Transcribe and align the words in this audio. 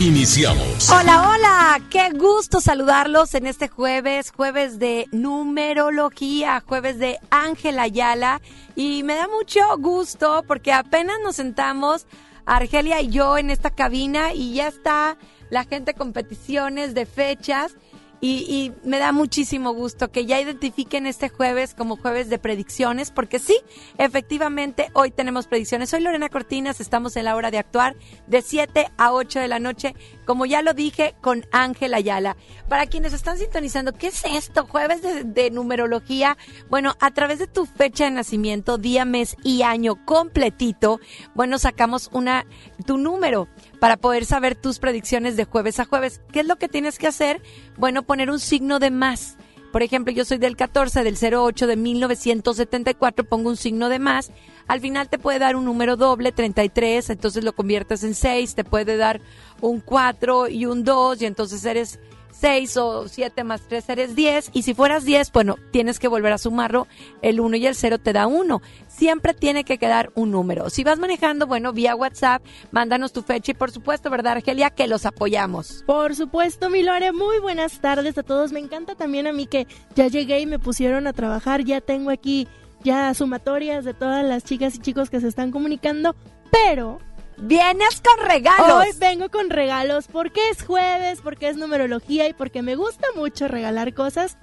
Iniciamos. 0.00 0.88
Hola, 0.88 1.28
hola, 1.28 1.80
qué 1.90 2.08
gusto 2.14 2.62
saludarlos 2.62 3.34
en 3.34 3.46
este 3.46 3.68
jueves, 3.68 4.32
jueves 4.34 4.78
de 4.78 5.06
numerología, 5.12 6.64
jueves 6.66 6.98
de 6.98 7.18
Ángela 7.28 7.82
Ayala 7.82 8.40
y 8.74 9.02
me 9.02 9.14
da 9.14 9.28
mucho 9.28 9.60
gusto 9.76 10.42
porque 10.48 10.72
apenas 10.72 11.18
nos 11.22 11.36
sentamos 11.36 12.06
Argelia 12.46 13.02
y 13.02 13.10
yo 13.10 13.36
en 13.36 13.50
esta 13.50 13.68
cabina 13.68 14.32
y 14.32 14.54
ya 14.54 14.68
está 14.68 15.18
la 15.50 15.64
gente 15.64 15.92
con 15.92 16.14
peticiones 16.14 16.94
de 16.94 17.04
fechas 17.04 17.76
y, 18.20 18.44
y, 18.48 18.72
me 18.88 18.98
da 18.98 19.12
muchísimo 19.12 19.72
gusto 19.72 20.10
que 20.10 20.26
ya 20.26 20.40
identifiquen 20.40 21.06
este 21.06 21.28
jueves 21.28 21.74
como 21.74 21.96
jueves 21.96 22.28
de 22.28 22.38
predicciones, 22.38 23.10
porque 23.10 23.38
sí, 23.38 23.56
efectivamente, 23.98 24.90
hoy 24.92 25.10
tenemos 25.10 25.46
predicciones. 25.46 25.90
Soy 25.90 26.00
Lorena 26.00 26.28
Cortinas, 26.28 26.80
estamos 26.80 27.16
en 27.16 27.24
la 27.24 27.36
hora 27.36 27.50
de 27.50 27.58
actuar 27.58 27.96
de 28.26 28.42
7 28.42 28.88
a 28.98 29.12
8 29.12 29.40
de 29.40 29.48
la 29.48 29.58
noche, 29.58 29.94
como 30.26 30.46
ya 30.46 30.62
lo 30.62 30.74
dije, 30.74 31.14
con 31.20 31.46
Ángel 31.50 31.94
Ayala. 31.94 32.36
Para 32.68 32.86
quienes 32.86 33.12
están 33.12 33.38
sintonizando, 33.38 33.92
¿qué 33.92 34.08
es 34.08 34.22
esto? 34.24 34.66
Jueves 34.66 35.02
de, 35.02 35.24
de 35.24 35.50
numerología. 35.50 36.36
Bueno, 36.68 36.94
a 37.00 37.12
través 37.12 37.38
de 37.38 37.46
tu 37.46 37.66
fecha 37.66 38.04
de 38.04 38.10
nacimiento, 38.10 38.78
día, 38.78 39.04
mes 39.04 39.36
y 39.42 39.62
año 39.62 40.04
completito, 40.04 41.00
bueno, 41.34 41.58
sacamos 41.58 42.10
una, 42.12 42.46
tu 42.82 42.98
número 42.98 43.48
para 43.78 43.96
poder 43.96 44.24
saber 44.24 44.54
tus 44.54 44.78
predicciones 44.78 45.36
de 45.36 45.44
jueves 45.44 45.80
a 45.80 45.84
jueves. 45.84 46.20
¿Qué 46.32 46.40
es 46.40 46.46
lo 46.46 46.56
que 46.56 46.68
tienes 46.68 46.98
que 46.98 47.06
hacer? 47.06 47.42
Bueno, 47.76 48.02
poner 48.02 48.30
un 48.30 48.40
signo 48.40 48.78
de 48.78 48.90
más. 48.90 49.36
Por 49.72 49.82
ejemplo, 49.82 50.12
yo 50.12 50.24
soy 50.24 50.38
del 50.38 50.56
14 50.56 51.04
del 51.04 51.16
08 51.16 51.66
de 51.66 51.76
1974, 51.76 53.24
pongo 53.24 53.50
un 53.50 53.56
signo 53.56 53.88
de 53.88 54.00
más. 54.00 54.32
Al 54.66 54.80
final 54.80 55.08
te 55.08 55.18
puede 55.18 55.38
dar 55.38 55.54
un 55.54 55.64
número 55.64 55.96
doble, 55.96 56.32
33, 56.32 57.10
entonces 57.10 57.44
lo 57.44 57.52
conviertes 57.52 58.02
en 58.02 58.14
6, 58.14 58.56
te 58.56 58.64
puede 58.64 58.96
dar 58.96 59.20
un 59.60 59.80
4 59.80 60.48
y 60.48 60.66
un 60.66 60.82
2 60.82 61.22
y 61.22 61.26
entonces 61.26 61.64
eres 61.64 62.00
6 62.40 62.76
o 62.78 63.08
7 63.08 63.44
más 63.44 63.62
3 63.68 63.88
eres 63.90 64.16
10 64.16 64.50
y 64.54 64.62
si 64.62 64.72
fueras 64.72 65.04
10, 65.04 65.30
bueno, 65.32 65.56
tienes 65.72 65.98
que 65.98 66.08
volver 66.08 66.32
a 66.32 66.38
sumarlo, 66.38 66.86
el 67.20 67.40
1 67.40 67.56
y 67.56 67.66
el 67.66 67.74
0 67.74 67.98
te 67.98 68.12
da 68.12 68.26
1. 68.26 68.62
Siempre 68.88 69.34
tiene 69.34 69.64
que 69.64 69.78
quedar 69.78 70.10
un 70.14 70.30
número. 70.30 70.70
Si 70.70 70.82
vas 70.82 70.98
manejando, 70.98 71.46
bueno, 71.46 71.72
vía 71.72 71.94
WhatsApp, 71.94 72.42
mándanos 72.70 73.12
tu 73.12 73.22
fecha 73.22 73.52
y 73.52 73.54
por 73.54 73.70
supuesto, 73.70 74.08
¿verdad, 74.10 74.34
Argelia? 74.34 74.70
Que 74.70 74.86
los 74.86 75.04
apoyamos. 75.04 75.84
Por 75.86 76.16
supuesto, 76.16 76.70
mi 76.70 76.82
Lore, 76.82 77.12
muy 77.12 77.38
buenas 77.40 77.80
tardes 77.80 78.16
a 78.16 78.22
todos. 78.22 78.52
Me 78.52 78.60
encanta 78.60 78.94
también 78.94 79.26
a 79.26 79.32
mí 79.32 79.46
que 79.46 79.66
ya 79.94 80.08
llegué 80.08 80.40
y 80.40 80.46
me 80.46 80.58
pusieron 80.58 81.06
a 81.06 81.12
trabajar, 81.12 81.64
ya 81.64 81.80
tengo 81.80 82.10
aquí 82.10 82.48
ya 82.82 83.12
sumatorias 83.12 83.84
de 83.84 83.92
todas 83.92 84.24
las 84.24 84.44
chicas 84.44 84.74
y 84.74 84.78
chicos 84.78 85.10
que 85.10 85.20
se 85.20 85.28
están 85.28 85.50
comunicando, 85.50 86.16
pero 86.50 86.98
Vienes 87.42 88.02
con 88.02 88.26
regalos. 88.26 88.86
Hoy 88.86 88.92
vengo 88.98 89.30
con 89.30 89.48
regalos 89.48 90.08
porque 90.08 90.40
es 90.50 90.62
jueves, 90.62 91.20
porque 91.22 91.48
es 91.48 91.56
numerología 91.56 92.28
y 92.28 92.34
porque 92.34 92.60
me 92.60 92.76
gusta 92.76 93.06
mucho 93.16 93.48
regalar 93.48 93.94
cosas. 93.94 94.36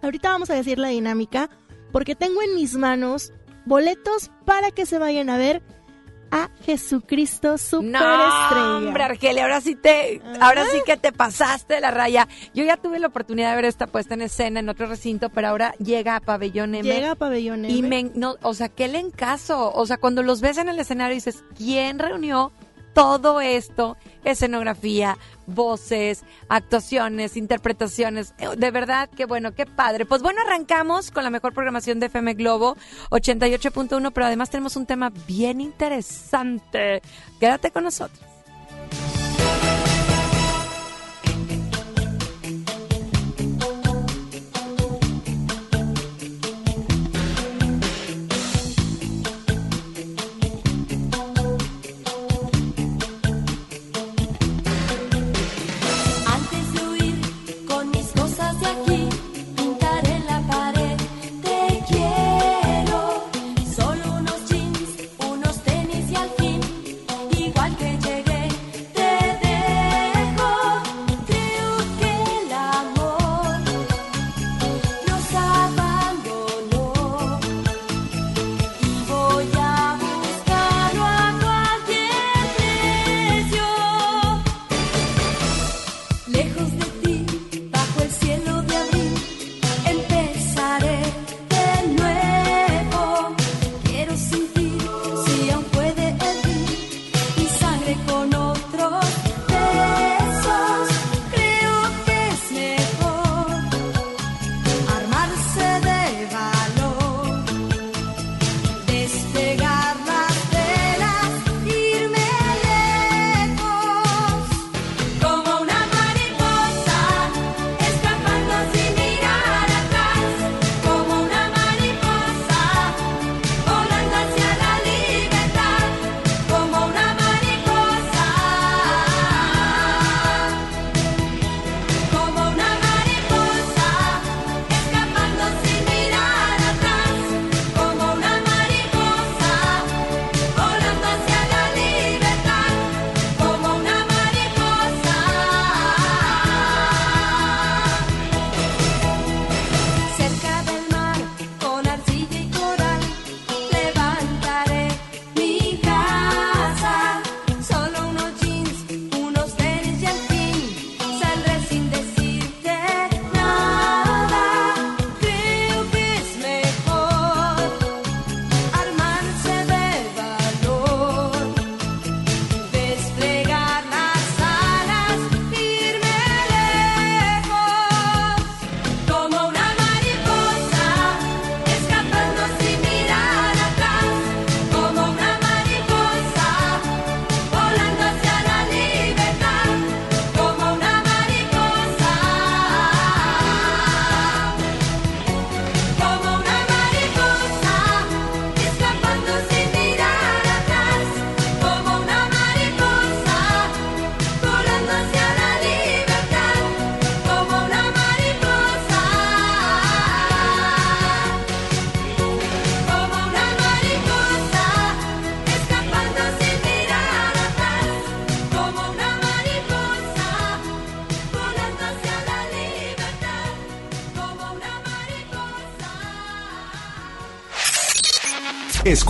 Ahorita 0.00 0.30
vamos 0.30 0.48
a 0.48 0.54
decir 0.54 0.78
la 0.78 0.88
dinámica 0.88 1.50
porque 1.90 2.14
tengo 2.14 2.40
en 2.42 2.54
mis 2.54 2.76
manos 2.76 3.32
boletos 3.66 4.30
para 4.44 4.70
que 4.70 4.86
se 4.86 4.98
vayan 5.00 5.28
a 5.28 5.38
ver 5.38 5.60
a 6.30 6.50
Jesucristo 6.64 7.58
Superestrella. 7.58 8.00
No, 8.00 8.78
hombre, 8.78 9.02
Argelia, 9.02 9.42
ahora 9.44 9.60
sí 9.60 9.74
te, 9.74 10.20
ahora 10.40 10.64
sí 10.66 10.78
que 10.84 10.96
te 10.96 11.12
pasaste 11.12 11.74
de 11.74 11.80
la 11.80 11.90
raya. 11.90 12.28
Yo 12.54 12.64
ya 12.64 12.76
tuve 12.76 12.98
la 12.98 13.08
oportunidad 13.08 13.50
de 13.50 13.56
ver 13.56 13.64
esta 13.64 13.86
puesta 13.86 14.14
en 14.14 14.22
escena 14.22 14.60
en 14.60 14.68
otro 14.68 14.86
recinto, 14.86 15.30
pero 15.30 15.48
ahora 15.48 15.74
llega 15.78 16.16
a 16.16 16.20
Pabellón 16.20 16.74
M. 16.74 16.88
Llega 16.88 17.12
a 17.12 17.14
Pabellón 17.14 17.64
M. 17.64 17.74
Y 17.74 17.82
me, 17.82 18.04
no, 18.14 18.36
o 18.42 18.54
sea, 18.54 18.68
¿qué 18.68 18.88
le 18.88 18.98
encaso? 18.98 19.72
O 19.72 19.86
sea, 19.86 19.96
cuando 19.96 20.22
los 20.22 20.40
ves 20.40 20.58
en 20.58 20.68
el 20.68 20.78
escenario 20.78 21.14
dices, 21.14 21.44
¿quién 21.56 21.98
reunió 21.98 22.52
todo 23.00 23.40
esto? 23.40 23.96
Escenografía, 24.24 25.16
voces, 25.46 26.22
actuaciones, 26.50 27.38
interpretaciones. 27.38 28.34
De 28.58 28.70
verdad, 28.70 29.08
qué 29.16 29.24
bueno, 29.24 29.54
qué 29.54 29.64
padre. 29.64 30.04
Pues 30.04 30.20
bueno, 30.20 30.40
arrancamos 30.46 31.10
con 31.10 31.24
la 31.24 31.30
mejor 31.30 31.54
programación 31.54 31.98
de 31.98 32.06
FM 32.06 32.34
Globo 32.34 32.76
88.1, 33.10 34.12
pero 34.12 34.26
además 34.26 34.50
tenemos 34.50 34.76
un 34.76 34.84
tema 34.84 35.10
bien 35.26 35.62
interesante. 35.62 37.00
Quédate 37.38 37.70
con 37.70 37.84
nosotros. 37.84 38.29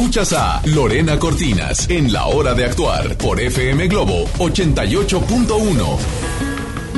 Escuchas 0.00 0.32
a 0.32 0.62
Lorena 0.64 1.18
Cortinas 1.18 1.90
en 1.90 2.10
La 2.10 2.24
Hora 2.24 2.54
de 2.54 2.64
Actuar 2.64 3.18
por 3.18 3.38
FM 3.38 3.86
Globo 3.86 4.24
88.1. 4.38 5.98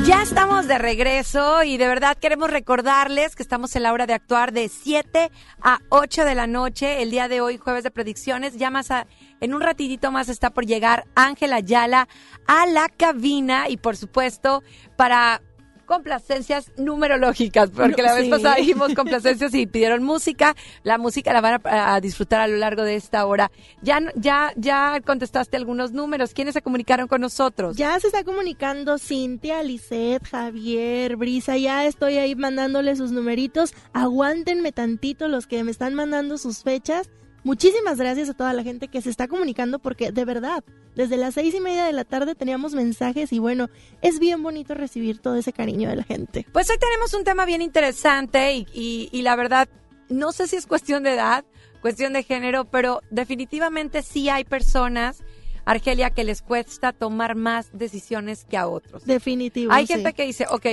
Ya 0.06 0.22
estamos 0.22 0.68
de 0.68 0.78
regreso 0.78 1.64
y 1.64 1.78
de 1.78 1.88
verdad 1.88 2.16
queremos 2.16 2.48
recordarles 2.48 3.34
que 3.34 3.42
estamos 3.42 3.74
en 3.74 3.82
la 3.82 3.92
hora 3.92 4.06
de 4.06 4.14
actuar 4.14 4.52
de 4.52 4.68
7 4.68 5.32
a 5.60 5.80
8 5.88 6.24
de 6.24 6.34
la 6.36 6.46
noche 6.46 7.02
el 7.02 7.10
día 7.10 7.26
de 7.26 7.40
hoy, 7.40 7.56
jueves 7.58 7.82
de 7.82 7.90
predicciones. 7.90 8.56
Ya 8.56 8.70
más 8.70 8.92
a, 8.92 9.08
en 9.40 9.52
un 9.52 9.62
ratidito 9.62 10.12
más 10.12 10.28
está 10.28 10.50
por 10.50 10.64
llegar 10.64 11.04
Ángela 11.16 11.56
Ayala 11.56 12.06
a 12.46 12.66
la 12.66 12.88
cabina 12.88 13.68
y 13.68 13.78
por 13.78 13.96
supuesto 13.96 14.62
para 14.96 15.42
complacencias 15.86 16.72
numerológicas, 16.76 17.70
porque 17.70 18.02
la 18.02 18.14
vez 18.14 18.28
pasada 18.28 18.56
dijimos 18.56 18.94
complacencias 18.96 19.54
y 19.54 19.66
pidieron 19.66 20.02
música. 20.02 20.54
La 20.82 20.98
música 20.98 21.32
la 21.32 21.40
van 21.40 21.60
a, 21.64 22.00
disfrutar 22.00 22.40
a 22.40 22.48
lo 22.48 22.56
largo 22.56 22.82
de 22.82 22.96
esta 22.96 23.26
hora. 23.26 23.50
Ya, 23.82 24.00
ya, 24.16 24.52
ya 24.56 25.00
contestaste 25.04 25.56
algunos 25.56 25.92
números. 25.92 26.34
¿Quiénes 26.34 26.54
se 26.54 26.62
comunicaron 26.62 27.08
con 27.08 27.20
nosotros? 27.20 27.76
Ya 27.76 27.98
se 28.00 28.08
está 28.08 28.24
comunicando 28.24 28.98
Cintia, 28.98 29.62
Lisette, 29.62 30.26
Javier, 30.26 31.16
Brisa. 31.16 31.56
Ya 31.56 31.86
estoy 31.86 32.18
ahí 32.18 32.34
mandándole 32.34 32.96
sus 32.96 33.12
numeritos. 33.12 33.74
Aguántenme 33.92 34.72
tantito 34.72 35.28
los 35.28 35.46
que 35.46 35.64
me 35.64 35.70
están 35.70 35.94
mandando 35.94 36.38
sus 36.38 36.62
fechas 36.62 37.10
Muchísimas 37.44 37.98
gracias 37.98 38.28
a 38.28 38.34
toda 38.34 38.52
la 38.52 38.62
gente 38.62 38.88
que 38.88 39.02
se 39.02 39.10
está 39.10 39.26
comunicando 39.26 39.80
porque 39.80 40.12
de 40.12 40.24
verdad, 40.24 40.62
desde 40.94 41.16
las 41.16 41.34
seis 41.34 41.54
y 41.54 41.60
media 41.60 41.84
de 41.84 41.92
la 41.92 42.04
tarde 42.04 42.34
teníamos 42.34 42.74
mensajes 42.74 43.32
y 43.32 43.40
bueno, 43.40 43.68
es 44.00 44.20
bien 44.20 44.42
bonito 44.42 44.74
recibir 44.74 45.18
todo 45.18 45.34
ese 45.34 45.52
cariño 45.52 45.88
de 45.88 45.96
la 45.96 46.04
gente. 46.04 46.46
Pues 46.52 46.70
hoy 46.70 46.76
tenemos 46.78 47.14
un 47.14 47.24
tema 47.24 47.44
bien 47.44 47.60
interesante 47.60 48.54
y, 48.54 49.08
y, 49.12 49.22
la 49.22 49.34
verdad, 49.34 49.68
no 50.08 50.30
sé 50.30 50.46
si 50.46 50.56
es 50.56 50.66
cuestión 50.66 51.02
de 51.02 51.14
edad, 51.14 51.44
cuestión 51.80 52.12
de 52.12 52.22
género, 52.22 52.64
pero 52.64 53.00
definitivamente 53.10 54.02
sí 54.02 54.28
hay 54.28 54.44
personas, 54.44 55.24
Argelia, 55.64 56.10
que 56.10 56.22
les 56.22 56.42
cuesta 56.42 56.92
tomar 56.92 57.34
más 57.34 57.70
decisiones 57.72 58.44
que 58.44 58.56
a 58.56 58.68
otros. 58.68 59.04
Definitivo. 59.04 59.72
Hay 59.72 59.88
gente 59.88 60.12
que 60.12 60.26
dice, 60.26 60.46
ok, 60.48 60.66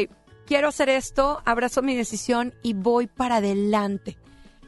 quiero 0.45 0.67
hacer 0.67 0.89
esto, 0.89 1.41
abrazo 1.45 1.81
mi 1.81 1.95
decisión 1.95 2.53
y 2.61 2.73
voy 2.73 3.07
para 3.07 3.37
adelante. 3.37 4.17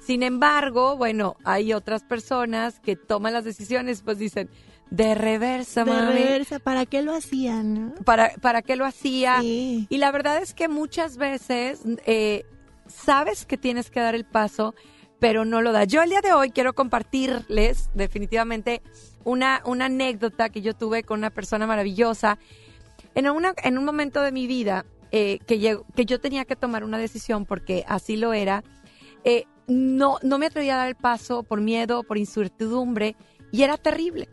Sin 0.02 0.24
embargo, 0.24 0.98
bueno, 0.98 1.38
hay 1.44 1.74
otras 1.74 2.04
personas 2.04 2.80
que 2.80 2.96
toman 2.96 3.34
las 3.34 3.44
decisiones, 3.44 4.02
pues 4.02 4.18
dicen, 4.18 4.50
de 4.90 5.16
reversa, 5.16 5.86
de 5.86 6.02
reversa, 6.02 6.60
¿para 6.60 6.86
qué 6.86 7.02
lo 7.02 7.14
hacían? 7.14 7.94
¿Para, 8.04 8.32
¿Para 8.42 8.62
qué 8.62 8.76
lo 8.76 8.86
hacía? 8.86 9.42
Y 9.44 9.88
la 9.90 10.12
verdad 10.12 10.42
es 10.42 10.54
que 10.54 10.68
muchas 10.68 11.18
veces 11.18 11.82
eh, 12.06 12.46
sabes 12.88 13.46
que 13.46 13.58
tienes 13.58 13.92
que 13.92 14.00
dar 14.00 14.16
el 14.16 14.26
paso, 14.26 14.74
pero 15.20 15.46
no 15.46 15.62
lo 15.62 15.72
das. 15.72 15.88
Yo 15.88 16.02
el 16.02 16.10
día 16.10 16.22
de 16.22 16.34
hoy 16.34 16.50
quiero 16.50 16.74
compartirles 16.74 17.90
definitivamente 17.94 18.82
una, 19.24 19.62
una 19.66 19.86
anécdota 19.86 20.50
que 20.50 20.62
yo 20.62 20.74
tuve 20.74 21.04
con 21.04 21.20
una 21.20 21.30
persona 21.30 21.68
maravillosa. 21.68 22.40
En, 23.14 23.30
una, 23.30 23.54
en 23.64 23.78
un 23.78 23.86
momento 23.86 24.22
de 24.22 24.32
mi 24.32 24.48
vida 24.48 24.86
eh, 25.12 25.40
que, 25.46 25.78
que 25.96 26.06
yo 26.06 26.20
tenía 26.20 26.46
que 26.46 26.56
tomar 26.56 26.84
una 26.84 26.98
decisión 26.98 27.46
porque 27.46 27.86
así 27.88 28.18
lo 28.18 28.34
era, 28.34 28.64
eh, 29.24 29.46
no, 29.68 30.18
no 30.24 30.38
me 30.38 30.48
atrevía 30.48 30.76
a 30.76 30.78
dar 30.78 30.88
el 30.88 30.96
paso 30.96 31.44
por 31.44 31.62
miedo, 31.62 32.04
por 32.04 32.18
incertidumbre, 32.18 33.16
y 33.52 33.64
era 33.64 33.78
terrible. 33.78 34.30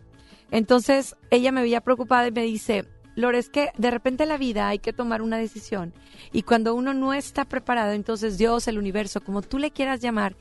Entonces 0.51 1.17
ella 1.31 1.53
me 1.53 1.63
veía 1.63 1.81
preocupada 1.81 2.29
y 2.29 2.33
me 2.33 2.43
dice, 2.43 2.87
Lore, 3.15 3.39
es 3.39 3.51
que 3.51 3.71
de 3.77 3.91
repente 3.91 4.23
en 4.23 4.29
la 4.29 4.39
vida 4.39 4.69
hay 4.69 4.79
que 4.79 4.93
tomar 4.93 5.23
una 5.23 5.37
decisión 5.37 5.93
y 6.33 6.43
cuando 6.43 6.75
uno 6.75 6.95
no 6.95 7.13
está 7.15 7.45
preparado, 7.45 7.93
entonces 7.93 8.39
Dios, 8.39 8.69
el 8.69 8.79
universo, 8.79 9.21
como 9.21 9.43
tú 9.43 9.59
le 9.59 9.71
quieras 9.71 10.01
llamar, 10.01 10.37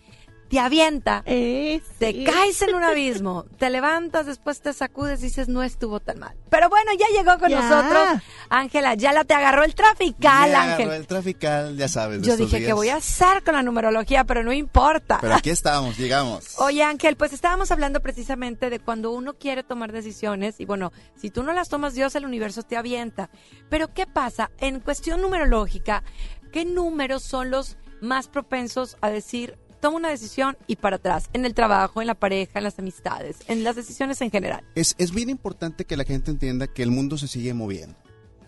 te 0.50 0.60
avienta, 0.60 1.24
eh, 1.26 1.82
te 2.00 2.24
caes 2.24 2.62
en 2.62 2.76
un 2.76 2.84
abismo, 2.84 3.46
te 3.58 3.70
levantas, 3.70 4.26
después 4.26 4.62
te 4.62 4.74
sacudes 4.74 5.20
y 5.20 5.24
dices, 5.24 5.50
no 5.50 5.64
estuvo 5.64 6.00
tan 6.00 6.20
mal. 6.20 6.36
Pero 6.50 6.70
bueno, 6.70 6.92
ya 6.98 7.06
llegó 7.18 7.38
con 7.40 7.52
nosotros 7.52 8.22
Ángela, 8.50 8.96
ya 8.96 9.12
la 9.14 9.24
te 9.24 9.34
agarró 9.34 9.64
el 9.64 9.76
trafical, 9.76 10.56
Ángel. 10.56 10.88
agarró 10.88 10.94
el 10.94 11.08
trafical, 11.08 11.76
ya 11.78 11.88
sabes. 11.88 12.22
Yo 12.22 12.38
dije, 12.38 12.64
que 12.64 12.74
voy 12.74 12.90
a 12.90 12.98
hacer 12.98 13.44
con 13.44 13.56
la 13.56 13.64
numerología? 13.64 14.24
Pero 14.24 14.44
no 14.44 14.54
importa. 14.54 15.20
Pero 15.22 15.36
aquí 15.36 15.50
estamos, 15.50 15.98
llegamos. 15.98 16.56
Oye, 16.60 16.84
Ángel, 16.84 17.18
pues 17.18 17.34
estábamos 17.34 17.72
hablando 17.72 18.02
precisamente 18.02 18.70
de 18.70 18.80
cuando 18.80 19.12
uno 19.12 19.34
quiere 19.34 19.64
tomar 19.64 19.92
decisiones 19.92 20.60
y 20.60 20.66
bueno, 20.66 20.92
si 21.16 21.30
tú 21.30 21.44
no 21.44 21.54
las 21.54 21.70
tomas, 21.70 21.94
Dios, 21.94 22.16
el 22.16 22.26
universo 22.26 22.64
te 22.64 22.78
avienta. 22.78 23.30
Pero 23.70 23.94
¿qué 23.94 24.08
pasa? 24.08 24.52
En 24.60 24.80
cuestión 24.80 25.22
numerológica, 25.22 26.04
¿qué 26.52 26.66
números 26.66 27.24
son 27.24 27.52
los 27.52 27.78
más 28.02 28.28
propensos 28.28 28.98
a 29.02 29.10
decir 29.10 29.58
toma 29.79 29.97
una 29.97 30.09
decisión 30.09 30.57
y 30.68 30.75
para 30.75 30.97
atrás, 30.97 31.29
en 31.33 31.45
el 31.45 31.53
trabajo, 31.53 32.01
en 32.01 32.07
la 32.07 32.15
pareja, 32.15 32.59
en 32.59 32.63
las 32.63 32.79
amistades, 32.79 33.38
en 33.47 33.63
las 33.63 33.75
decisiones 33.75 34.21
en 34.21 34.31
general. 34.31 34.63
Es, 34.75 34.95
es 34.97 35.12
bien 35.12 35.29
importante 35.29 35.85
que 35.85 35.97
la 35.97 36.03
gente 36.03 36.31
entienda 36.31 36.68
que 36.68 36.83
el 36.83 36.91
mundo 36.91 37.18
se 37.18 37.27
sigue 37.27 37.53
moviendo. 37.53 37.97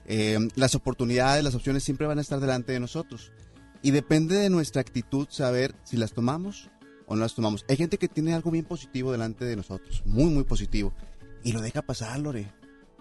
Eh, 0.06 0.40
las 0.56 0.74
oportunidades, 0.74 1.44
las 1.44 1.54
opciones 1.54 1.84
siempre 1.84 2.08
van 2.08 2.18
a 2.18 2.22
estar 2.22 2.40
delante 2.40 2.72
de 2.72 2.80
nosotros. 2.80 3.32
Y 3.82 3.92
depende 3.92 4.36
de 4.36 4.50
nuestra 4.50 4.82
actitud 4.82 5.28
saber 5.30 5.76
si 5.84 5.98
las 5.98 6.14
tomamos 6.14 6.70
o 7.06 7.16
no 7.16 7.22
las 7.22 7.36
tomamos. 7.36 7.64
Hay 7.70 7.78
gente 7.78 7.98
que 7.98 8.08
tiene 8.08 8.34
algo 8.34 8.52
bien 8.52 8.66
positivo 8.66 9.12
delante 9.12 9.46
de 9.46 9.56
nosotros, 9.56 10.04
muy, 10.06 10.26
muy 10.26 10.44
positivo, 10.44 10.94
y 11.44 11.52
lo 11.54 11.62
deja 11.62 11.82
pasar, 11.82 12.20
Lore. 12.20 12.52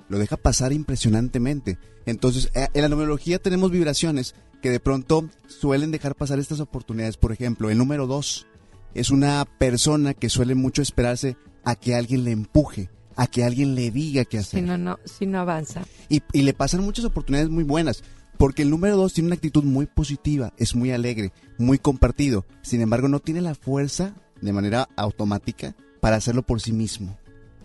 Lo 0.09 0.19
deja 0.19 0.37
pasar 0.37 0.73
impresionantemente. 0.73 1.79
Entonces, 2.07 2.51
eh, 2.55 2.69
en 2.73 2.83
la 2.83 2.89
numerología 2.89 3.39
tenemos 3.39 3.71
vibraciones 3.71 4.35
que 4.63 4.71
de 4.71 4.81
pronto 4.81 5.29
suelen 5.47 5.91
dejar 5.91 6.15
pasar 6.15 6.39
estas 6.39 6.61
oportunidades. 6.61 7.17
Por 7.17 7.33
ejemplo, 7.33 7.71
el 7.71 7.79
número 7.79 8.07
dos 8.07 8.47
es 8.95 9.11
una 9.11 9.45
persona 9.45 10.15
que 10.15 10.29
suele 10.29 10.55
mucho 10.55 10.83
esperarse 10.83 11.37
a 11.65 11.77
que 11.77 11.95
alguien 11.95 12.25
le 12.25 12.33
empuje, 12.33 12.91
a 13.17 13.27
que 13.27 13.45
alguien 13.45 13.75
le 13.75 13.91
diga 13.91 14.25
qué 14.25 14.39
hacer. 14.39 14.61
Si 14.61 14.67
no, 14.67 14.79
no, 14.79 14.99
si 15.05 15.27
no 15.27 15.41
avanza. 15.41 15.83
Y, 16.09 16.23
y 16.33 16.43
le 16.43 16.55
pasan 16.55 16.83
muchas 16.83 17.05
oportunidades 17.05 17.51
muy 17.51 17.65
buenas. 17.65 18.03
Porque 18.39 18.63
el 18.63 18.71
número 18.71 18.97
dos 18.97 19.15
tiene 19.15 19.27
una 19.27 19.35
actitud 19.35 19.65
muy 19.65 19.87
positiva, 19.87 20.55
es 20.59 20.77
muy 20.77 20.93
alegre, 20.93 21.33
muy 21.59 21.79
compartido. 21.79 22.47
Sin 22.63 22.81
embargo, 22.81 23.09
no 23.09 23.19
tiene 23.19 23.41
la 23.41 23.57
fuerza 23.57 24.15
de 24.41 24.53
manera 24.53 24.89
automática 24.97 25.75
para 26.01 26.17
hacerlo 26.17 26.43
por 26.43 26.61
sí 26.61 26.73
mismo. 26.73 27.19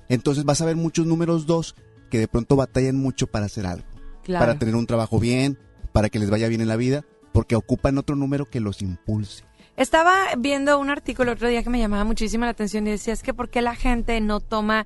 Entonces 0.10 0.44
vas 0.44 0.62
a 0.62 0.66
ver 0.66 0.76
muchos 0.76 1.06
números 1.06 1.46
dos 1.46 1.76
que 2.14 2.20
de 2.20 2.28
pronto 2.28 2.56
batallan 2.56 2.96
mucho 2.96 3.26
para 3.26 3.48
hacer 3.48 3.66
algo. 3.66 3.88
Para 4.28 4.60
tener 4.60 4.76
un 4.76 4.86
trabajo 4.86 5.20
bien, 5.20 5.58
para 5.94 6.10
que 6.10 6.20
les 6.20 6.30
vaya 6.30 6.48
bien 6.48 6.62
en 6.62 6.68
la 6.68 6.76
vida, 6.76 7.04
porque 7.32 7.56
ocupan 7.56 7.98
otro 7.98 8.16
número 8.16 8.46
que 8.46 8.60
los 8.60 8.84
impulse. 8.84 9.46
Estaba 9.78 10.14
viendo 10.38 10.78
un 10.78 10.92
artículo 10.92 11.32
el 11.32 11.38
otro 11.38 11.48
día 11.48 11.64
que 11.64 11.72
me 11.72 11.80
llamaba 11.80 12.04
muchísimo 12.04 12.46
la 12.46 12.52
atención 12.52 12.86
y 12.86 12.92
decía, 12.92 13.14
es 13.14 13.24
que 13.24 13.34
¿por 13.34 13.50
qué 13.50 13.64
la 13.64 13.74
gente 13.74 14.22
no 14.22 14.42
toma, 14.42 14.86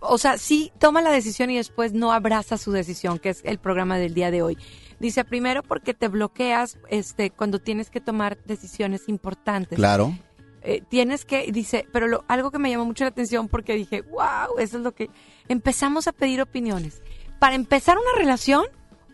o 0.00 0.18
sea, 0.18 0.36
sí 0.36 0.72
toma 0.80 1.00
la 1.00 1.12
decisión 1.12 1.48
y 1.48 1.58
después 1.58 1.92
no 1.92 2.12
abraza 2.12 2.58
su 2.58 2.72
decisión, 2.72 3.20
que 3.20 3.28
es 3.28 3.42
el 3.44 3.58
programa 3.60 3.96
del 3.96 4.12
día 4.12 4.32
de 4.32 4.42
hoy? 4.42 4.58
Dice, 4.98 5.24
primero 5.24 5.62
porque 5.62 5.94
te 5.94 6.08
bloqueas 6.08 6.78
este, 6.88 7.30
cuando 7.30 7.60
tienes 7.60 7.88
que 7.88 8.00
tomar 8.00 8.36
decisiones 8.46 9.08
importantes. 9.08 9.76
Claro. 9.76 10.12
Eh, 10.62 10.82
tienes 10.88 11.24
que, 11.24 11.52
dice, 11.52 11.86
pero 11.92 12.08
lo, 12.08 12.24
algo 12.26 12.50
que 12.50 12.58
me 12.58 12.68
llamó 12.68 12.84
mucho 12.84 13.04
la 13.04 13.10
atención 13.10 13.46
porque 13.46 13.74
dije, 13.74 14.02
wow, 14.02 14.58
eso 14.58 14.78
es 14.78 14.82
lo 14.82 14.90
que 14.90 15.08
empezamos 15.48 16.08
a 16.08 16.12
pedir 16.12 16.40
opiniones. 16.40 17.02
Para 17.38 17.54
empezar 17.54 17.96
una 17.98 18.18
relación, 18.18 18.64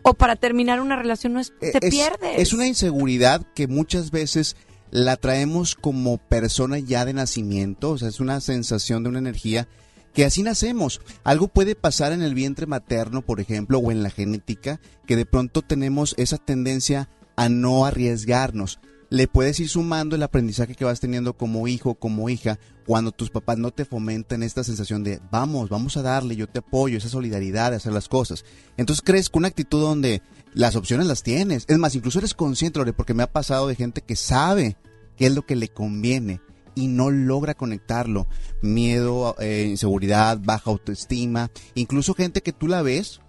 o 0.03 0.13
para 0.13 0.35
terminar 0.35 0.81
una 0.81 0.95
relación 0.95 1.33
no 1.33 1.39
es, 1.39 1.53
se 1.59 1.79
pierde. 1.79 2.41
Es 2.41 2.53
una 2.53 2.67
inseguridad 2.67 3.45
que 3.53 3.67
muchas 3.67 4.11
veces 4.11 4.55
la 4.89 5.15
traemos 5.15 5.75
como 5.75 6.17
persona 6.17 6.79
ya 6.79 7.05
de 7.05 7.13
nacimiento, 7.13 7.91
o 7.91 7.97
sea, 7.97 8.09
es 8.09 8.19
una 8.19 8.41
sensación 8.41 9.03
de 9.03 9.09
una 9.09 9.19
energía 9.19 9.67
que 10.13 10.25
así 10.25 10.43
nacemos. 10.43 11.01
Algo 11.23 11.47
puede 11.47 11.75
pasar 11.75 12.11
en 12.11 12.21
el 12.21 12.33
vientre 12.33 12.65
materno, 12.65 13.21
por 13.21 13.39
ejemplo, 13.39 13.79
o 13.79 13.91
en 13.91 14.03
la 14.03 14.09
genética, 14.09 14.81
que 15.05 15.15
de 15.15 15.25
pronto 15.25 15.61
tenemos 15.61 16.15
esa 16.17 16.37
tendencia 16.37 17.09
a 17.37 17.47
no 17.47 17.85
arriesgarnos 17.85 18.79
le 19.11 19.27
puedes 19.27 19.59
ir 19.59 19.67
sumando 19.67 20.15
el 20.15 20.23
aprendizaje 20.23 20.73
que 20.73 20.85
vas 20.85 21.01
teniendo 21.01 21.33
como 21.33 21.67
hijo, 21.67 21.95
como 21.95 22.29
hija, 22.29 22.59
cuando 22.85 23.11
tus 23.11 23.29
papás 23.29 23.57
no 23.57 23.71
te 23.71 23.83
fomentan 23.83 24.41
esta 24.41 24.63
sensación 24.63 25.03
de 25.03 25.19
vamos, 25.29 25.69
vamos 25.69 25.97
a 25.97 26.01
darle, 26.01 26.37
yo 26.37 26.47
te 26.47 26.59
apoyo, 26.59 26.97
esa 26.97 27.09
solidaridad 27.09 27.71
de 27.71 27.77
hacer 27.77 27.91
las 27.91 28.07
cosas. 28.07 28.45
Entonces 28.77 29.03
crees 29.05 29.29
con 29.29 29.41
una 29.41 29.49
actitud 29.49 29.81
donde 29.81 30.21
las 30.53 30.77
opciones 30.77 31.07
las 31.07 31.23
tienes. 31.23 31.65
Es 31.67 31.77
más, 31.77 31.93
incluso 31.93 32.19
eres 32.19 32.33
consciente, 32.33 32.79
porque 32.93 33.13
me 33.13 33.23
ha 33.23 33.31
pasado 33.31 33.67
de 33.67 33.75
gente 33.75 34.01
que 34.01 34.15
sabe 34.15 34.77
qué 35.17 35.25
es 35.25 35.35
lo 35.35 35.45
que 35.45 35.57
le 35.57 35.67
conviene 35.67 36.39
y 36.73 36.87
no 36.87 37.11
logra 37.11 37.53
conectarlo. 37.53 38.27
Miedo, 38.61 39.35
eh, 39.39 39.67
inseguridad, 39.69 40.39
baja 40.41 40.69
autoestima, 40.71 41.51
incluso 41.75 42.13
gente 42.13 42.41
que 42.41 42.53
tú 42.53 42.69
la 42.69 42.81
ves, 42.81 43.19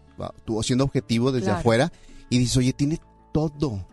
tú 0.45 0.63
siendo 0.63 0.85
objetivo 0.85 1.33
desde 1.33 1.51
afuera, 1.51 1.93
y 2.31 2.39
dices, 2.39 2.57
oye, 2.59 2.73
tiene 2.73 3.01
todo 3.33 3.85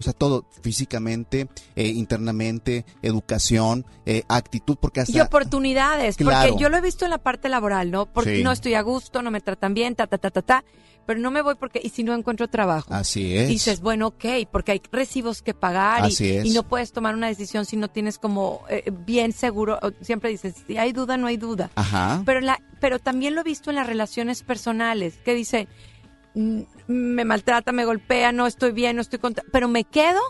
O 0.00 0.02
sea, 0.02 0.14
todo, 0.14 0.46
físicamente, 0.62 1.46
eh, 1.76 1.88
internamente, 1.88 2.86
educación, 3.02 3.84
eh, 4.06 4.22
actitud, 4.28 4.76
porque 4.80 5.00
hasta... 5.00 5.12
Y 5.16 5.20
oportunidades, 5.20 6.16
Claro. 6.16 6.48
porque 6.48 6.62
yo 6.62 6.68
lo 6.70 6.78
he 6.78 6.80
visto 6.80 7.04
en 7.04 7.10
la 7.10 7.18
parte 7.18 7.48
laboral, 7.50 7.90
¿no? 7.90 8.06
Porque 8.06 8.36
Sí. 8.38 8.42
no 8.42 8.50
estoy 8.50 8.74
a 8.74 8.80
gusto, 8.82 9.20
no 9.22 9.30
me 9.30 9.40
tratan 9.42 9.74
bien, 9.74 9.94
ta, 9.94 10.06
ta, 10.06 10.16
ta, 10.16 10.30
ta, 10.30 10.40
ta, 10.42 10.64
pero 11.06 11.20
no 11.20 11.30
me 11.30 11.42
voy 11.42 11.54
porque, 11.56 11.80
y 11.82 11.88
si 11.90 12.02
no 12.02 12.14
encuentro 12.14 12.48
trabajo. 12.48 12.92
Así 12.94 13.36
es. 13.36 13.48
Dices, 13.48 13.80
bueno, 13.80 14.08
ok, 14.08 14.24
porque 14.50 14.72
hay 14.72 14.82
recibos 14.92 15.42
que 15.42 15.54
pagar 15.54 16.04
y, 16.04 16.06
Así 16.12 16.30
es. 16.30 16.44
y 16.46 16.50
no 16.52 16.62
puedes 16.62 16.92
tomar 16.92 17.14
una 17.14 17.26
decisión 17.26 17.64
si 17.66 17.76
no 17.76 17.88
tienes 17.88 18.18
como 18.18 18.62
eh, 18.70 18.90
bien 19.06 19.32
seguro. 19.32 19.78
Siempre 20.00 20.30
dices, 20.30 20.54
si 20.66 20.78
hay 20.78 20.92
duda, 20.92 21.16
no 21.16 21.26
hay 21.26 21.36
duda. 21.36 21.70
Ajá. 21.74 22.22
Pero, 22.24 22.40
la, 22.40 22.60
pero 22.80 22.98
también 23.00 23.34
lo 23.34 23.40
he 23.40 23.44
visto 23.44 23.70
en 23.70 23.76
las 23.76 23.86
relaciones 23.86 24.42
personales, 24.44 25.18
que 25.24 25.34
dice, 25.34 25.66
"Mm, 25.66 25.89
me 26.34 27.24
maltrata, 27.24 27.72
me 27.72 27.84
golpea, 27.84 28.32
no 28.32 28.46
estoy 28.46 28.72
bien, 28.72 28.96
no 28.96 29.02
estoy 29.02 29.18
contenta, 29.18 29.50
pero 29.52 29.68
me 29.68 29.84
quedo, 29.84 30.20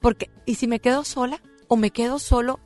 porque, 0.00 0.30
y 0.46 0.56
si 0.56 0.66
me 0.66 0.80
quedo 0.80 1.04
sola 1.04 1.40
o 1.68 1.76
me 1.76 1.90
quedo 1.90 2.18
solo, 2.18 2.60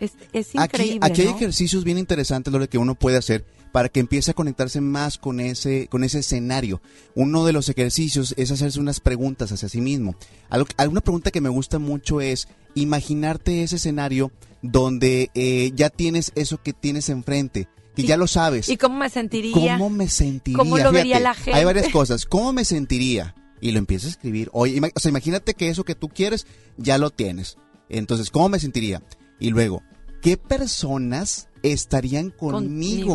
es, 0.00 0.12
es 0.32 0.54
increíble. 0.54 1.00
Aquí, 1.02 1.12
aquí 1.12 1.22
hay 1.22 1.34
ejercicios 1.34 1.84
bien 1.84 1.98
interesantes 1.98 2.52
lo 2.52 2.68
que 2.68 2.78
uno 2.78 2.94
puede 2.94 3.16
hacer 3.16 3.44
para 3.76 3.90
que 3.90 4.00
empiece 4.00 4.30
a 4.30 4.34
conectarse 4.34 4.80
más 4.80 5.18
con 5.18 5.38
ese, 5.38 5.86
con 5.88 6.02
ese 6.02 6.20
escenario. 6.20 6.80
Uno 7.14 7.44
de 7.44 7.52
los 7.52 7.68
ejercicios 7.68 8.32
es 8.38 8.50
hacerse 8.50 8.80
unas 8.80 9.00
preguntas 9.00 9.52
hacia 9.52 9.68
sí 9.68 9.82
mismo. 9.82 10.16
Algo, 10.48 10.66
alguna 10.78 11.02
pregunta 11.02 11.30
que 11.30 11.42
me 11.42 11.50
gusta 11.50 11.78
mucho 11.78 12.22
es 12.22 12.48
imaginarte 12.74 13.62
ese 13.62 13.76
escenario 13.76 14.32
donde 14.62 15.30
eh, 15.34 15.72
ya 15.74 15.90
tienes 15.90 16.32
eso 16.36 16.62
que 16.62 16.72
tienes 16.72 17.10
enfrente, 17.10 17.68
que 17.96 18.02
Y- 18.02 18.06
ya 18.06 18.16
lo 18.16 18.28
sabes. 18.28 18.68
¿Y 18.68 18.76
cómo 18.76 18.96
me 18.98 19.10
sentiría? 19.10 19.76
¿Cómo 19.78 19.90
me 19.90 20.08
sentiría? 20.08 20.58
¿Cómo 20.58 20.78
lo 20.78 20.92
vería 20.92 21.18
la 21.18 21.34
gente? 21.34 21.54
Hay 21.54 21.64
varias 21.64 21.88
cosas. 21.88 22.24
¿Cómo 22.26 22.52
me 22.52 22.64
sentiría? 22.64 23.34
Y 23.60 23.72
lo 23.72 23.78
empiezas 23.78 24.06
a 24.06 24.10
escribir. 24.10 24.50
Oye, 24.52 24.80
o 24.94 25.00
sea, 25.00 25.08
imagínate 25.08 25.54
que 25.54 25.68
eso 25.70 25.82
que 25.84 25.94
tú 25.96 26.08
quieres 26.08 26.46
ya 26.76 26.98
lo 26.98 27.10
tienes. 27.10 27.56
Entonces, 27.88 28.30
¿cómo 28.30 28.48
me 28.50 28.60
sentiría? 28.60 29.02
Y 29.40 29.50
luego, 29.50 29.82
¿qué 30.22 30.36
personas 30.36 31.48
estarían 31.62 32.30
conmigo, 32.30 32.58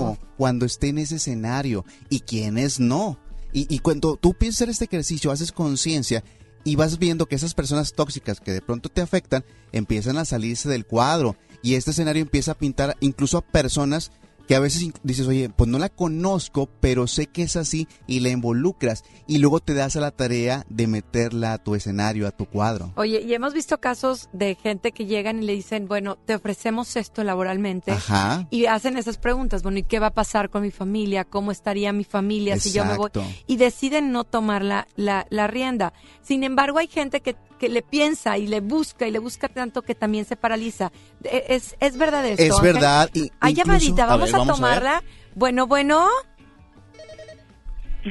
Conmigo. 0.02 0.18
cuando 0.38 0.66
esté 0.66 0.90
en 0.90 0.98
ese 0.98 1.16
escenario? 1.18 1.86
¿Y 2.10 2.22
quiénes 2.22 2.80
no? 2.80 3.20
Y, 3.54 3.74
y 3.74 3.80
cuando 3.80 4.16
tú 4.18 4.34
piensas 4.34 4.62
en 4.62 4.70
este 4.72 4.86
ejercicio, 4.86 5.32
haces 5.32 5.52
conciencia 5.52 6.24
y 6.64 6.76
vas 6.76 6.98
viendo 7.00 7.26
que 7.28 7.36
esas 7.36 7.54
personas 7.54 7.94
tóxicas 7.94 8.40
que 8.40 8.52
de 8.52 8.62
pronto 8.62 8.90
te 8.90 9.02
afectan 9.02 9.44
empiezan 9.72 10.18
a 10.18 10.26
salirse 10.26 10.70
del 10.70 10.86
cuadro 10.86 11.36
y 11.64 11.74
este 11.76 11.92
escenario 11.92 12.22
empieza 12.22 12.52
a 12.54 12.58
pintar 12.58 12.96
incluso 13.00 13.38
a 13.38 13.42
personas 13.46 14.12
que 14.51 14.55
a 14.58 14.60
veces 14.60 14.91
dices, 15.01 15.27
oye, 15.27 15.50
pues 15.50 15.70
no 15.70 15.79
la 15.79 15.88
conozco, 15.88 16.67
pero 16.81 17.08
sé 17.08 17.27
que 17.27 17.43
es 17.43 17.55
así 17.55 17.88
y 18.05 18.20
la 18.20 18.27
involucras 18.27 19.05
y 19.25 19.38
luego 19.38 19.62
te 19.62 19.74
das 19.74 19.96
a 19.96 20.01
la 20.01 20.12
tarea 20.12 20.65
de 20.67 20.88
meterla 20.88 21.53
a 21.53 21.58
tu 21.58 21.74
escenario, 21.74 22.27
a 22.27 22.31
tu 22.31 22.48
cuadro. 22.48 22.91
Oye, 22.98 23.22
y 23.22 23.34
hemos 23.34 23.53
visto 23.53 23.79
casos 23.79 24.27
de 24.34 24.55
gente 24.55 24.91
que 24.91 25.05
llegan 25.05 25.41
y 25.41 25.46
le 25.46 25.53
dicen, 25.53 25.88
bueno, 25.88 26.17
te 26.17 26.36
ofrecemos 26.36 26.98
esto 26.98 27.24
laboralmente. 27.24 27.91
Ajá. 27.91 28.46
Y 28.50 28.65
hacen 28.65 28.98
esas 28.98 29.17
preguntas, 29.17 29.63
bueno, 29.63 29.77
¿y 29.77 29.84
qué 29.84 30.00
va 30.00 30.08
a 30.08 30.13
pasar 30.13 30.50
con 30.50 30.63
mi 30.63 30.72
familia? 30.72 31.24
¿Cómo 31.24 31.53
estaría 31.53 31.93
mi 31.93 32.03
familia 32.03 32.60
si 32.60 32.74
yo 32.74 32.84
me 32.84 32.98
voy? 32.98 33.10
Y 33.48 33.55
deciden 33.55 34.12
no 34.12 34.25
tomar 34.25 34.65
la, 34.65 34.86
la, 34.98 35.27
la 35.29 35.48
rienda. 35.48 35.93
Sin 36.24 36.43
embargo, 36.43 36.79
hay 36.79 36.88
gente 36.88 37.22
que, 37.22 37.38
que 37.62 37.70
le 37.70 37.84
piensa 37.84 38.39
y 38.39 38.48
le 38.48 38.60
busca 38.60 39.06
y 39.08 39.12
le 39.12 39.20
busca 39.20 39.48
tanto 39.48 39.84
que 39.84 39.94
también 39.94 40.25
se 40.25 40.36
paraliza. 40.36 40.91
E- 41.24 41.46
¿Es, 41.50 41.75
es 41.80 41.96
verdad 41.96 42.25
esto? 42.25 42.41
Es 42.41 42.51
Ángel? 42.58 42.74
verdad. 42.74 43.10
y 43.13 43.32
Hay 43.39 43.51
incluso- 43.51 43.68
llamadita, 43.68 44.06
vamos 44.08 44.25
ver, 44.25 44.36
a, 44.36 44.38
vamos 44.39 44.56
tomarla. 44.56 45.03
bueno, 45.36 45.68
bueno. 45.68 46.08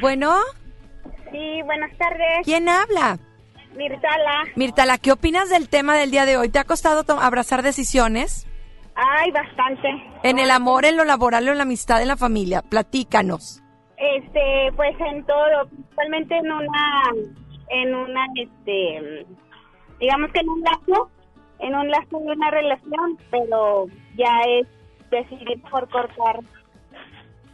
Bueno, 0.00 0.36
Sí, 1.32 1.62
buenas 1.64 1.96
tardes. 1.98 2.44
¿quién 2.44 2.68
habla? 2.68 3.18
Mirtala. 3.76 4.44
Mirtala, 4.56 4.98
¿qué 4.98 5.12
opinas 5.12 5.48
del 5.48 5.68
tema 5.68 5.96
del 5.96 6.10
día 6.10 6.26
de 6.26 6.36
hoy? 6.36 6.48
¿Te 6.48 6.58
ha 6.58 6.64
costado 6.64 7.04
abrazar 7.20 7.62
decisiones? 7.62 8.46
Ay, 8.94 9.30
bastante. 9.32 9.88
En 10.22 10.38
el 10.38 10.50
amor, 10.50 10.84
en 10.84 10.96
lo 10.96 11.04
laboral, 11.04 11.48
en 11.48 11.56
la 11.56 11.62
amistad, 11.62 12.02
en 12.02 12.08
la 12.08 12.16
familia. 12.16 12.62
Platícanos. 12.62 13.62
Este, 13.96 14.72
pues 14.76 14.94
en 15.00 15.24
todo, 15.26 15.68
principalmente 15.68 16.36
en 16.36 16.50
una, 16.50 17.12
en 17.70 17.94
una, 17.94 18.26
este, 18.36 19.26
digamos 19.98 20.30
que 20.32 20.40
en 20.40 20.48
un 20.48 20.60
lazo, 20.62 21.10
en 21.60 21.74
un 21.74 21.90
lazo 21.90 22.18
de 22.18 22.32
una 22.32 22.50
relación, 22.50 23.18
pero 23.30 23.86
ya 24.16 24.40
es 24.48 24.66
decidir 25.10 25.60
por 25.70 25.88
cortar. 25.88 26.40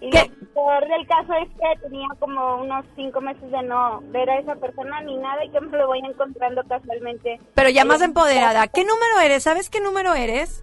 Y 0.00 0.10
¿Qué? 0.10 0.30
lo 0.40 0.48
peor 0.52 0.86
del 0.88 1.06
caso 1.06 1.32
es 1.42 1.48
que 1.50 1.80
tenía 1.88 2.06
como 2.18 2.56
unos 2.56 2.84
cinco 2.96 3.20
meses 3.22 3.50
de 3.50 3.62
no 3.62 4.00
ver 4.08 4.28
a 4.28 4.38
esa 4.38 4.54
persona 4.56 5.00
ni 5.00 5.16
nada 5.16 5.42
y 5.44 5.50
que 5.50 5.60
me 5.60 5.76
lo 5.78 5.86
voy 5.86 6.00
encontrando 6.00 6.62
casualmente. 6.68 7.40
Pero 7.54 7.70
ya 7.70 7.84
más 7.86 8.02
Eh, 8.02 8.04
empoderada. 8.04 8.68
¿Qué 8.68 8.82
número 8.84 9.20
eres? 9.24 9.42
¿Sabes 9.44 9.70
qué 9.70 9.80
número 9.80 10.12
eres? 10.14 10.62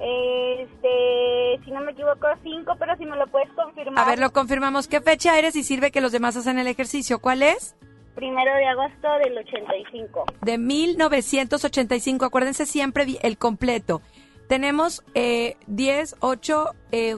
Este, 0.00 1.60
si 1.64 1.70
no 1.70 1.80
me 1.82 1.92
equivoco, 1.92 2.26
cinco, 2.42 2.74
pero 2.78 2.96
si 2.96 3.04
me 3.06 3.16
lo 3.16 3.26
puedes 3.28 3.48
confirmar. 3.52 4.04
A 4.04 4.08
ver, 4.10 4.18
lo 4.18 4.30
confirmamos. 4.30 4.88
¿Qué 4.88 5.00
fecha 5.00 5.38
eres 5.38 5.54
y 5.56 5.62
sirve 5.62 5.90
que 5.90 6.00
los 6.00 6.12
demás 6.12 6.36
hacen 6.36 6.58
el 6.58 6.66
ejercicio? 6.66 7.20
¿Cuál 7.20 7.42
es? 7.42 7.76
Primero 8.18 8.52
de 8.56 8.66
agosto 8.66 9.06
del 9.24 9.38
85. 9.38 10.24
De 10.42 10.58
1985. 10.58 12.24
Acuérdense 12.24 12.66
siempre 12.66 13.06
el 13.22 13.38
completo. 13.38 14.02
Tenemos 14.48 15.04
eh, 15.14 15.56
10, 15.68 16.16
8, 16.18 16.74
eh, 16.90 17.16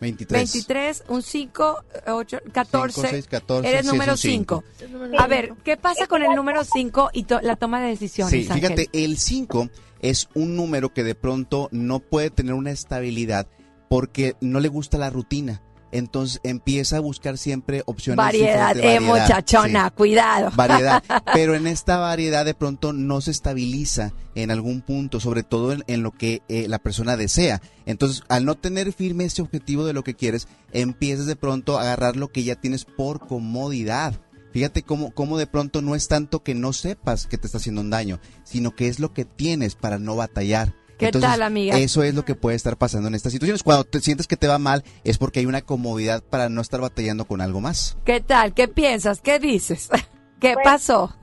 23. 0.00 0.52
23, 0.52 1.04
un 1.06 1.22
5, 1.22 1.84
8, 2.08 2.38
14. 2.52 2.94
Cinco, 2.94 3.08
seis, 3.08 3.28
14, 3.28 3.68
Eres 3.70 3.86
número 3.86 4.12
un 4.12 4.18
cinco. 4.18 4.64
5. 4.80 5.04
A 5.18 5.26
ver, 5.28 5.54
¿qué 5.62 5.76
pasa 5.76 6.08
con 6.08 6.24
el 6.24 6.34
número 6.34 6.64
5 6.64 7.10
y 7.12 7.22
to- 7.24 7.40
la 7.40 7.54
toma 7.54 7.80
de 7.80 7.90
decisiones? 7.90 8.32
Sí, 8.32 8.50
Ángel? 8.50 8.60
fíjate, 8.76 9.04
el 9.04 9.18
5 9.18 9.68
es 10.00 10.28
un 10.34 10.56
número 10.56 10.92
que 10.92 11.04
de 11.04 11.14
pronto 11.14 11.68
no 11.70 12.00
puede 12.00 12.30
tener 12.30 12.54
una 12.54 12.72
estabilidad 12.72 13.46
porque 13.88 14.34
no 14.40 14.58
le 14.58 14.66
gusta 14.66 14.98
la 14.98 15.10
rutina. 15.10 15.62
Entonces 15.94 16.40
empieza 16.42 16.96
a 16.96 17.00
buscar 17.00 17.38
siempre 17.38 17.84
opciones 17.86 18.16
Variedad, 18.16 18.74
diferentes, 18.74 19.08
eh, 19.08 19.12
muchachona, 19.12 19.84
sí, 19.84 19.94
cuidado. 19.94 20.50
variedad. 20.56 21.04
Pero 21.32 21.54
en 21.54 21.68
esta 21.68 21.98
variedad 21.98 22.44
de 22.44 22.52
pronto 22.52 22.92
no 22.92 23.20
se 23.20 23.30
estabiliza 23.30 24.12
en 24.34 24.50
algún 24.50 24.80
punto, 24.80 25.20
sobre 25.20 25.44
todo 25.44 25.72
en, 25.72 25.84
en 25.86 26.02
lo 26.02 26.10
que 26.10 26.42
eh, 26.48 26.66
la 26.66 26.80
persona 26.80 27.16
desea. 27.16 27.62
Entonces, 27.86 28.24
al 28.28 28.44
no 28.44 28.56
tener 28.56 28.92
firme 28.92 29.24
ese 29.24 29.40
objetivo 29.40 29.86
de 29.86 29.92
lo 29.92 30.02
que 30.02 30.14
quieres, 30.14 30.48
empiezas 30.72 31.26
de 31.26 31.36
pronto 31.36 31.78
a 31.78 31.82
agarrar 31.82 32.16
lo 32.16 32.26
que 32.26 32.42
ya 32.42 32.56
tienes 32.56 32.84
por 32.84 33.24
comodidad. 33.24 34.20
Fíjate 34.52 34.82
cómo, 34.82 35.12
cómo 35.12 35.38
de 35.38 35.46
pronto 35.46 35.80
no 35.80 35.94
es 35.94 36.08
tanto 36.08 36.42
que 36.42 36.56
no 36.56 36.72
sepas 36.72 37.28
que 37.28 37.38
te 37.38 37.46
está 37.46 37.58
haciendo 37.58 37.82
un 37.82 37.90
daño, 37.90 38.18
sino 38.42 38.74
que 38.74 38.88
es 38.88 38.98
lo 38.98 39.12
que 39.12 39.24
tienes 39.24 39.76
para 39.76 40.00
no 40.00 40.16
batallar. 40.16 40.74
¿Qué 40.98 41.06
Entonces, 41.06 41.30
tal, 41.30 41.42
amiga? 41.42 41.76
Eso 41.78 42.02
es 42.02 42.14
lo 42.14 42.24
que 42.24 42.34
puede 42.34 42.56
estar 42.56 42.76
pasando 42.76 43.08
en 43.08 43.14
estas 43.14 43.32
situaciones. 43.32 43.62
Cuando 43.62 43.84
te 43.84 44.00
sientes 44.00 44.26
que 44.28 44.36
te 44.36 44.46
va 44.48 44.58
mal, 44.58 44.84
es 45.02 45.18
porque 45.18 45.40
hay 45.40 45.46
una 45.46 45.62
comodidad 45.62 46.22
para 46.22 46.48
no 46.48 46.60
estar 46.60 46.80
batallando 46.80 47.24
con 47.24 47.40
algo 47.40 47.60
más. 47.60 47.96
¿Qué 48.04 48.20
tal? 48.20 48.54
¿Qué 48.54 48.68
piensas? 48.68 49.20
¿Qué 49.20 49.38
dices? 49.38 49.88
¿Qué 50.40 50.54
Pues- 50.54 50.64
pasó? 50.64 51.14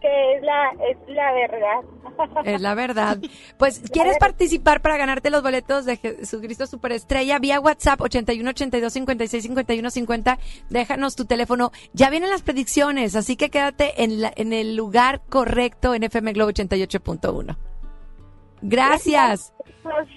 Que 0.00 0.36
es 0.36 0.42
la, 0.42 0.70
es 0.88 0.96
la 1.08 1.32
verdad. 1.32 2.44
Es 2.44 2.60
la 2.60 2.74
verdad. 2.74 3.18
Pues, 3.58 3.80
¿quieres 3.92 4.16
participar 4.18 4.80
para 4.82 4.96
ganarte 4.96 5.30
los 5.30 5.42
boletos 5.42 5.84
de 5.84 5.96
Jesucristo 5.96 6.66
Superestrella? 6.68 7.38
Vía 7.40 7.58
WhatsApp 7.60 8.00
81 8.00 8.48
82 8.50 8.92
56 8.92 9.42
51 9.42 9.90
50. 9.90 10.38
Déjanos 10.70 11.16
tu 11.16 11.24
teléfono. 11.24 11.72
Ya 11.92 12.10
vienen 12.10 12.30
las 12.30 12.42
predicciones, 12.42 13.16
así 13.16 13.34
que 13.36 13.50
quédate 13.50 14.02
en, 14.04 14.20
la- 14.20 14.32
en 14.36 14.52
el 14.52 14.76
lugar 14.76 15.22
correcto 15.28 15.94
en 15.94 16.04
FM 16.04 16.32
Globo 16.32 16.50
88.1. 16.52 17.56
Gracias. 18.62 19.52
Pues. 19.82 20.08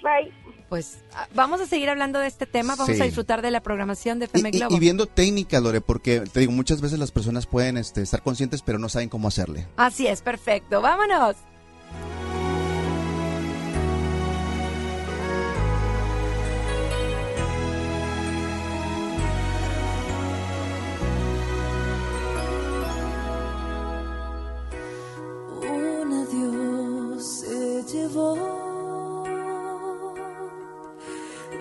Pues 0.68 1.04
ah, 1.14 1.28
vamos 1.34 1.60
a 1.60 1.66
seguir 1.66 1.90
hablando 1.90 2.18
de 2.18 2.26
este 2.26 2.46
tema. 2.46 2.76
Vamos 2.76 2.96
Sí. 2.96 3.02
a 3.02 3.04
disfrutar 3.04 3.42
de 3.42 3.50
la 3.50 3.60
programación 3.60 4.18
de 4.18 4.24
Y, 4.24 4.28
FM 4.28 4.48
y- 4.48 4.58
Globo. 4.58 4.74
y 4.74 4.78
viendo 4.80 5.04
técnicas, 5.06 5.62
Lore, 5.62 5.82
porque 5.82 6.20
te 6.20 6.40
digo, 6.40 6.52
muchas 6.52 6.80
veces 6.80 6.98
las 6.98 7.10
personas 7.10 7.46
pueden 7.46 7.76
este, 7.76 8.00
estar 8.00 8.22
conscientes, 8.22 8.62
pero 8.62 8.78
no 8.78 8.88
saben 8.88 9.10
cómo 9.10 9.28
hacerle. 9.28 9.66
Así 9.76 10.06
es, 10.06 10.22
perfecto. 10.22 10.80
Vámonos. 10.80 11.36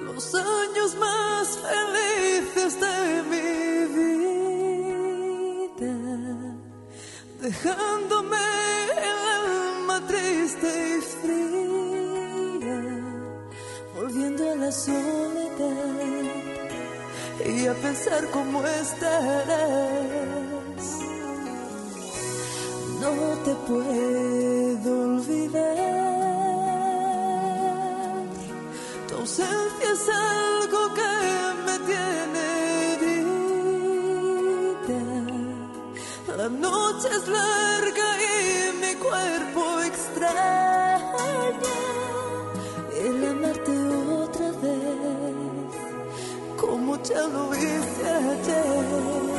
Los 0.01 0.35
años 0.35 0.95
más 0.99 1.59
felices 1.59 2.79
de 2.79 3.23
mi 3.29 3.85
vida, 5.77 5.93
dejándome 7.41 8.37
el 8.91 9.19
alma 9.39 9.97
triste 10.07 10.67
y 10.67 11.01
fría, 11.21 12.81
volviendo 13.95 14.41
a 14.51 14.55
la 14.55 14.71
soledad 14.71 16.25
y 17.45 17.67
a 17.67 17.73
pensar 17.75 18.27
cómo 18.31 18.65
estarás. 18.65 19.91
no 22.99 23.11
te 23.43 23.53
puedo 23.67 24.30
es 37.15 37.27
larga 37.27 38.07
y 38.21 38.77
mi 38.81 38.93
cuerpo 38.95 39.81
extraña 39.81 41.11
el 43.05 43.25
amarte 43.31 43.71
otra 44.23 44.51
vez, 44.61 45.73
como 46.57 47.01
ya 47.03 47.27
lo 47.27 47.53
hice 47.55 48.07
ayer. 48.07 49.30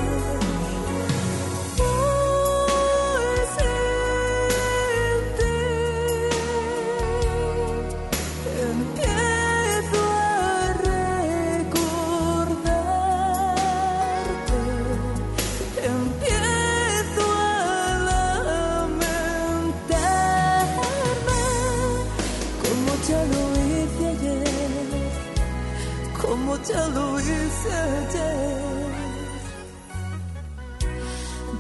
Ya 26.69 26.89
lo 26.89 27.21
hice 27.21 27.73
ayer 27.73 28.73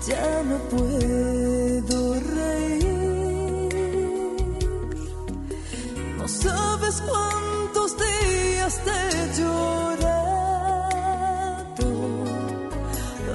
ya 0.06 0.42
no 0.42 0.58
puedo 0.70 2.14
reír. 2.34 3.68
No 6.18 6.26
sabes 6.26 7.02
cuántos 7.08 7.96
días 7.96 8.80
te 8.84 8.90
he 8.90 9.32
llorado 9.38 10.02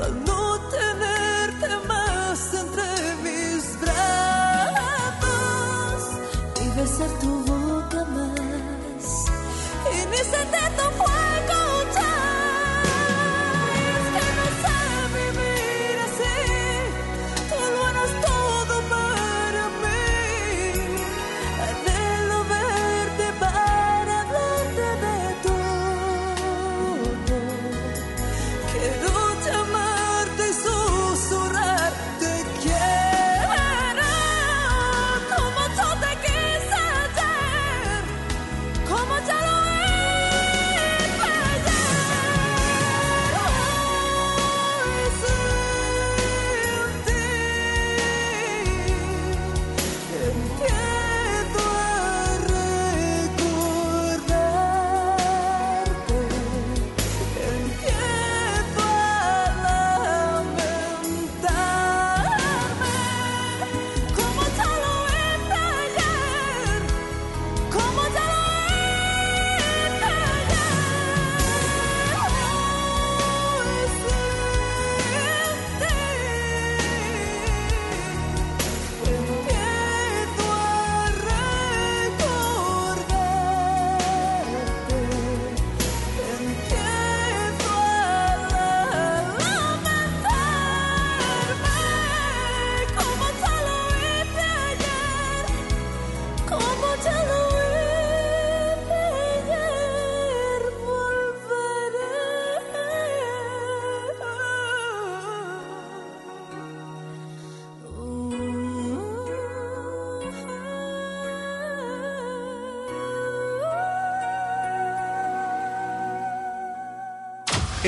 al 0.04 0.14
no 0.26 0.60
tenerte 0.70 1.70
más 1.88 2.54
entre 2.54 2.88
mis 3.24 3.64
brazos 3.82 5.22
y 6.64 6.66
besar 6.80 7.12
tu 7.22 7.37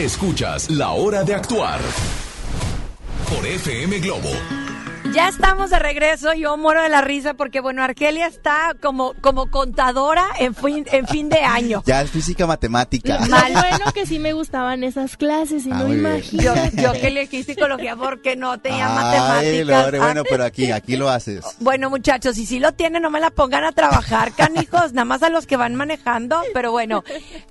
Escuchas 0.03 0.69
La 0.69 0.91
Hora 0.91 1.25
de 1.25 1.35
Actuar 1.35 1.81
por 3.27 3.45
FM 3.45 3.99
Globo. 3.99 4.29
Ya 5.13 5.27
estamos 5.27 5.71
de 5.71 5.79
regreso, 5.79 6.33
yo 6.33 6.55
muero 6.55 6.81
de 6.81 6.87
la 6.87 7.01
risa 7.01 7.33
porque, 7.33 7.59
bueno, 7.59 7.83
Argelia 7.83 8.27
está 8.27 8.75
como, 8.81 9.13
como 9.19 9.51
contadora 9.51 10.25
en 10.39 10.55
fin, 10.55 10.85
en 10.91 11.05
fin 11.05 11.27
de 11.27 11.39
año. 11.39 11.83
Ya 11.85 12.01
es 12.01 12.11
física 12.11 12.47
matemática. 12.47 13.19
Lo 13.19 13.27
bueno 13.59 13.91
que 13.93 14.05
sí 14.05 14.19
me 14.19 14.31
gustaban 14.31 14.85
esas 14.85 15.17
clases 15.17 15.65
y 15.65 15.71
Ah, 15.71 15.79
no 15.79 15.93
imagino. 15.93 16.43
Yo, 16.43 16.53
yo 16.81 16.93
que 16.93 17.07
elegí 17.07 17.43
psicología 17.43 17.97
porque 17.97 18.37
no 18.37 18.57
tenía 18.59 18.87
Ay, 18.87 18.95
matemáticas. 19.03 19.67
Lore, 19.85 19.99
bueno, 19.99 20.23
pero 20.29 20.45
aquí, 20.45 20.71
aquí 20.71 20.95
lo 20.95 21.09
haces. 21.09 21.43
Bueno, 21.59 21.89
muchachos, 21.89 22.37
y 22.37 22.45
si 22.45 22.59
lo 22.59 22.71
tienen, 22.71 23.01
no 23.01 23.09
me 23.09 23.19
la 23.19 23.31
pongan 23.31 23.65
a 23.65 23.73
trabajar, 23.73 24.31
canijos, 24.33 24.93
nada 24.93 25.05
más 25.05 25.23
a 25.23 25.29
los 25.29 25.45
que 25.45 25.57
van 25.57 25.75
manejando, 25.75 26.41
pero 26.53 26.71
bueno, 26.71 27.03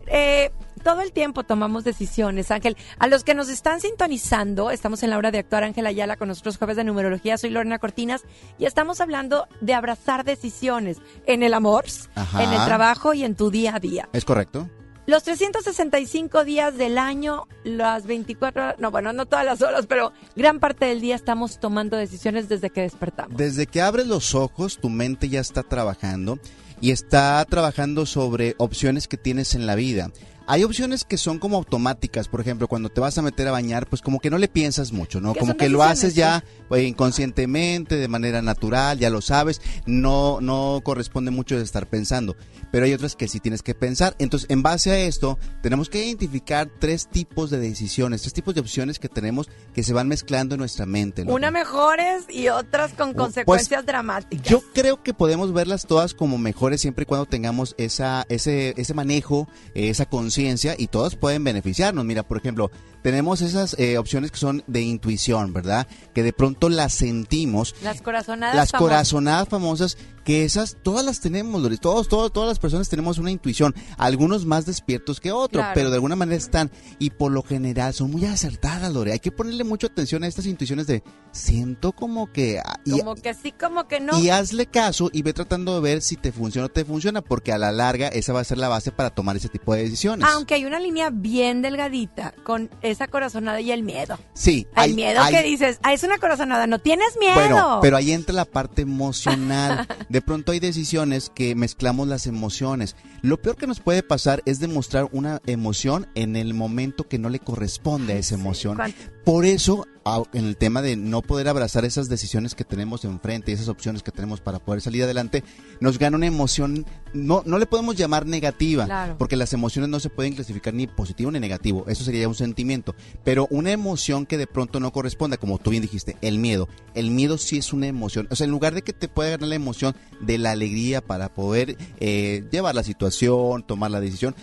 eh, 0.07 0.51
todo 0.79 1.01
el 1.01 1.13
tiempo 1.13 1.45
tomamos 1.45 1.85
decisiones, 1.85 2.51
Ángel. 2.51 2.77
A 2.99 3.07
los 3.07 3.25
que 3.25 3.35
nos 3.35 3.49
están 3.49 3.81
sintonizando, 3.81 4.71
estamos 4.71 5.03
en 5.03 5.11
la 5.11 5.19
hora 5.19 5.31
de 5.31 5.39
actuar, 5.39 5.65
Ángel 5.65 5.87
Ayala, 5.87 6.17
con 6.17 6.29
nosotros 6.29 6.59
jueves 6.59 6.77
de 6.77 6.85
numerología, 6.85 7.39
soy 7.39 7.51
Lorena 7.51 7.79
Cortinas, 7.79 8.23
y 8.59 8.67
estamos 8.67 9.01
hablando 9.01 9.47
de 9.61 9.75
abrazar 9.75 10.25
decisiones 10.25 10.99
en 11.27 11.43
el 11.43 11.55
amor, 11.55 11.85
Ajá. 12.15 12.43
en 12.43 12.53
el 12.53 12.65
trabajo 12.65 13.15
y 13.15 13.25
en 13.25 13.35
tu 13.35 13.51
día 13.51 13.77
a 13.77 13.81
día. 13.81 14.09
¿Es 14.13 14.25
correcto? 14.25 14.69
Los 15.09 15.23
365 15.23 16.45
días 16.45 16.77
del 16.77 16.99
año, 16.99 17.49
las 17.65 18.07
24 18.07 18.63
horas, 18.63 18.75
no, 18.79 18.91
bueno, 18.91 19.15
no 19.15 19.25
todas 19.25 19.47
las 19.47 19.63
horas, 19.63 19.87
pero 19.87 20.13
gran 20.37 20.61
parte 20.61 20.85
del 20.85 21.01
día 21.01 21.15
estamos 21.15 21.61
tomando 21.61 21.97
decisiones 21.97 22.51
desde 22.51 22.69
que 22.69 22.83
despertamos. 22.83 23.35
Desde 23.35 23.67
que 23.67 23.81
abres 23.81 24.07
los 24.07 24.35
ojos, 24.35 24.77
tu 24.77 24.91
mente 24.91 25.31
ya 25.31 25.41
está 25.41 25.63
trabajando 25.63 26.39
y 26.83 26.91
está 26.91 27.43
trabajando 27.49 28.05
sobre 28.05 28.55
opciones 28.59 29.09
que 29.09 29.17
tienes 29.17 29.55
en 29.55 29.67
la 29.67 29.77
vida. 29.77 30.11
Hay 30.51 30.65
opciones 30.65 31.05
que 31.05 31.19
son 31.19 31.39
como 31.39 31.59
automáticas, 31.59 32.27
por 32.27 32.41
ejemplo, 32.41 32.69
cuando 32.69 32.89
te 32.89 33.03
vas 33.03 33.19
a 33.19 33.23
meter 33.23 33.47
a 33.49 33.51
bañar, 33.51 33.87
pues 33.87 34.01
como 34.01 34.19
que 34.19 34.31
no 34.31 34.39
le 34.39 34.49
piensas 34.49 34.93
mucho, 34.93 35.21
¿no? 35.21 35.35
¿Qué 35.35 35.41
Como 35.41 35.59
que 35.59 35.69
lo 35.69 35.83
haces 35.83 36.15
ya 36.15 36.43
pues, 36.71 36.85
inconscientemente, 36.85 37.97
de 37.97 38.09
manera 38.09 38.41
natural, 38.41 38.99
ya 38.99 39.11
lo 39.11 39.21
sabes, 39.21 39.61
no 39.85 40.41
no 40.41 40.81
corresponde 40.83 41.31
mucho 41.31 41.59
de 41.59 41.65
estar 41.65 41.87
pensando, 41.87 42.35
pero 42.73 42.87
hay 42.87 42.95
otras 42.95 43.15
que 43.15 43.29
sí 43.29 43.41
tienes 43.41 43.63
que 43.63 43.75
pensar. 43.75 44.17
Entonces, 44.19 44.49
en 44.49 44.63
base 44.63 44.91
a 44.91 44.99
esto, 44.99 45.39
tenemos 45.63 45.91
que 45.91 46.03
identificar 46.03 46.71
tres 46.81 47.09
tipos 47.09 47.51
de 47.51 47.59
decisiones, 47.59 48.23
tres 48.23 48.33
tipos 48.33 48.55
de 48.55 48.63
opciones 48.63 48.99
que 48.99 49.11
tenemos 49.11 49.51
que 49.75 49.83
se 49.83 49.93
van 49.93 50.09
mezclando 50.09 50.55
en 50.55 50.61
nuestra 50.61 50.87
mente. 50.87 51.27
¿no? 51.27 51.35
Una 51.35 51.51
mejores 51.51 52.25
y 52.31 52.49
otras 52.49 52.95
con 52.95 53.13
Pues, 53.13 53.27
consecuencias 53.27 53.85
dramáticas. 53.85 54.49
Yo 54.49 54.63
creo 54.73 55.03
que 55.03 55.13
podemos 55.13 55.53
verlas 55.53 55.85
todas 55.87 56.15
como 56.15 56.39
mejores 56.39 56.81
siempre 56.81 57.03
y 57.03 57.07
cuando 57.07 57.27
tengamos 57.27 57.75
esa, 57.77 58.25
ese, 58.31 58.73
ese 58.79 58.95
manejo, 58.95 59.47
esa 59.75 60.07
conciencia 60.07 60.38
conciencia 60.39 60.77
y 60.79 60.87
todas 60.87 61.17
pueden 61.17 61.43
beneficiarnos. 61.43 62.05
Mira, 62.05 62.23
por 62.23 62.39
ejemplo, 62.39 62.71
tenemos 63.03 63.41
esas 63.41 63.75
eh, 63.79 63.99
opciones 63.99 64.31
que 64.31 64.39
son 64.39 64.63
de 64.69 64.83
intuición, 64.83 65.53
¿verdad? 65.53 65.87
Que 66.15 66.23
de 66.23 66.33
pronto 66.33 66.69
las 66.69 66.95
sentimos. 66.95 67.75
Las 67.83 68.01
corazonadas. 68.03 68.55
Las 68.55 68.71
famosas. 68.71 68.89
corazonadas 68.93 69.49
famosas, 69.49 69.99
que 70.25 70.45
esas 70.45 70.77
todas 70.83 71.05
las 71.05 71.21
tenemos, 71.21 71.61
Doris. 71.63 71.81
Todos, 71.81 72.07
todos, 72.09 72.33
todas 72.33 72.49
las 72.49 72.59
personas 72.61 72.89
tenemos 72.89 73.19
una 73.19 73.31
intuición. 73.33 73.75
Algunos 73.97 74.45
más 74.47 74.65
despiertos 74.67 75.19
que 75.21 75.33
otros, 75.33 75.63
Claro. 75.63 75.73
pero 75.75 75.89
de 75.91 75.97
alguna 75.97 76.15
manera 76.17 76.37
están. 76.37 76.71
Y 77.01 77.11
por 77.11 77.33
lo 77.33 77.43
general 77.43 77.95
son 77.95 78.11
muy 78.13 78.25
acertadas, 78.27 78.93
Lore. 78.93 79.13
Hay 79.13 79.21
que 79.21 79.33
ponerle 79.33 79.65
mucha 79.65 79.87
atención 79.89 80.23
a 80.23 80.29
estas 80.29 80.47
intuiciones 80.47 80.87
de 80.87 81.03
siento 81.33 81.93
como 81.93 82.31
que. 82.33 82.61
ah, 82.65 82.79
y- 82.85 82.99
Como 82.99 83.15
que 83.17 83.35
sí, 83.35 83.53
como 83.53 83.89
que 83.89 84.01
no. 84.01 84.19
y 84.21 84.29
hazle 84.31 84.67
caso 84.67 85.09
y 85.13 85.23
ve 85.23 85.33
tratando 85.33 85.75
de 85.75 85.81
ver 85.81 86.03
si 86.03 86.17
te 86.17 86.31
funciona 86.31 86.67
o 86.67 86.69
te 86.69 86.85
funciona, 86.85 87.23
porque 87.23 87.53
a 87.53 87.59
la 87.59 87.73
larga 87.73 88.09
esa 88.09 88.33
va 88.33 88.41
a 88.41 88.45
ser 88.45 88.59
la 88.59 88.69
base 88.69 88.93
para 88.93 89.11
tomar 89.11 89.37
ese 89.37 89.49
tipo 89.49 89.75
de 89.75 89.83
decisiones. 89.85 90.28
Aunque 90.33 90.55
hay 90.55 90.65
una 90.65 90.79
línea 90.79 91.11
bien 91.11 91.63
delgadita 91.63 92.35
con 92.45 92.71
esa 92.83 93.09
corazonada 93.09 93.61
y 93.61 93.73
el 93.73 93.83
miedo. 93.83 94.19
sí, 94.35 94.67
El 94.77 94.83
hay- 94.83 94.95
miedo 94.95 95.21
hay- 95.21 95.35
que 95.35 95.43
dices, 95.43 95.79
ah, 95.83 95.93
es 95.93 96.03
una 96.03 96.19
corazonada, 96.19 96.67
no 96.67 96.79
tienes 96.79 97.17
miedo. 97.19 97.35
Bueno, 97.35 97.79
pero 97.83 97.97
ahí 97.97 98.13
entra 98.13 98.35
la 98.35 98.45
parte 98.45 98.83
emocional. 98.83 99.87
De 100.09 100.23
pronto 100.23 100.53
hay 100.53 100.61
decisiones 100.61 101.31
que 101.35 101.55
mezclamos 101.55 102.09
las 102.09 102.27
emociones. 102.27 102.97
Lo 103.23 103.41
peor 103.43 103.57
que 103.57 103.67
nos 103.67 103.81
puede 103.81 104.03
pasar 104.03 104.43
es 104.47 104.61
demostrar 104.61 105.09
una 105.13 105.41
emoción 105.47 106.07
en 106.15 106.37
el 106.37 106.55
momento 106.55 107.09
que 107.09 107.19
no 107.19 107.29
le 107.31 107.41
corresponde 107.41 108.13
a 108.13 108.17
esa 108.17 108.35
emoción. 108.37 108.77
¿Cuánto? 108.77 108.99
Por 109.29 109.45
eso, 109.45 109.87
en 110.33 110.47
el 110.47 110.57
tema 110.57 110.81
de 110.81 110.97
no 110.97 111.21
poder 111.21 111.49
abrazar 111.49 111.85
esas 111.85 112.09
decisiones 112.09 112.55
que 112.55 112.65
tenemos 112.65 113.05
enfrente, 113.05 113.53
esas 113.53 113.69
opciones 113.69 114.03
que 114.03 114.11
tenemos 114.11 114.41
para 114.41 114.59
poder 114.59 114.81
salir 114.81 115.03
adelante, 115.03 115.45
nos 115.81 115.99
gana 115.99 116.17
una 116.17 116.25
emoción, 116.27 116.87
no, 117.13 117.43
no 117.45 117.59
le 117.59 117.67
podemos 117.67 117.95
llamar 117.95 118.25
negativa, 118.25 118.87
Claro. 118.87 119.17
porque 119.19 119.37
las 119.37 119.53
emociones 119.53 119.91
no 119.91 120.01
se 120.01 120.09
pueden 120.09 120.33
clasificar 120.35 120.73
ni 120.73 120.87
positivo 120.87 121.31
ni 121.31 121.41
negativo, 121.41 121.85
eso 121.89 122.05
sería 122.05 122.27
un 122.27 122.35
sentimiento, 122.35 122.95
pero 123.23 123.47
una 123.51 123.71
emoción 123.71 124.25
que 124.25 124.39
de 124.39 124.47
pronto 124.47 124.81
no 124.81 124.93
corresponda, 124.95 125.37
como 125.37 125.59
tú 125.59 125.69
bien 125.73 125.83
dijiste, 125.83 126.17
el 126.23 126.39
miedo, 126.39 126.67
el 126.95 127.11
miedo 127.11 127.37
sí 127.37 127.59
es 127.59 127.75
una 127.75 127.87
emoción, 127.87 128.29
o 128.31 128.35
sea, 128.35 128.47
en 128.47 128.51
lugar 128.51 128.73
de 128.73 128.81
que 128.81 128.95
te 128.95 129.09
pueda 129.09 129.29
ganar 129.33 129.51
la 129.51 129.57
emoción 129.57 129.95
de 130.23 130.39
la 130.39 130.53
alegría 130.53 131.03
para 131.03 131.35
poder 131.35 131.77
eh, 132.01 132.45
llevar 132.51 132.75
la 132.75 132.83
situación, 132.83 133.63
tomar 133.63 133.91
la 133.91 134.01
decisión, 134.01 134.35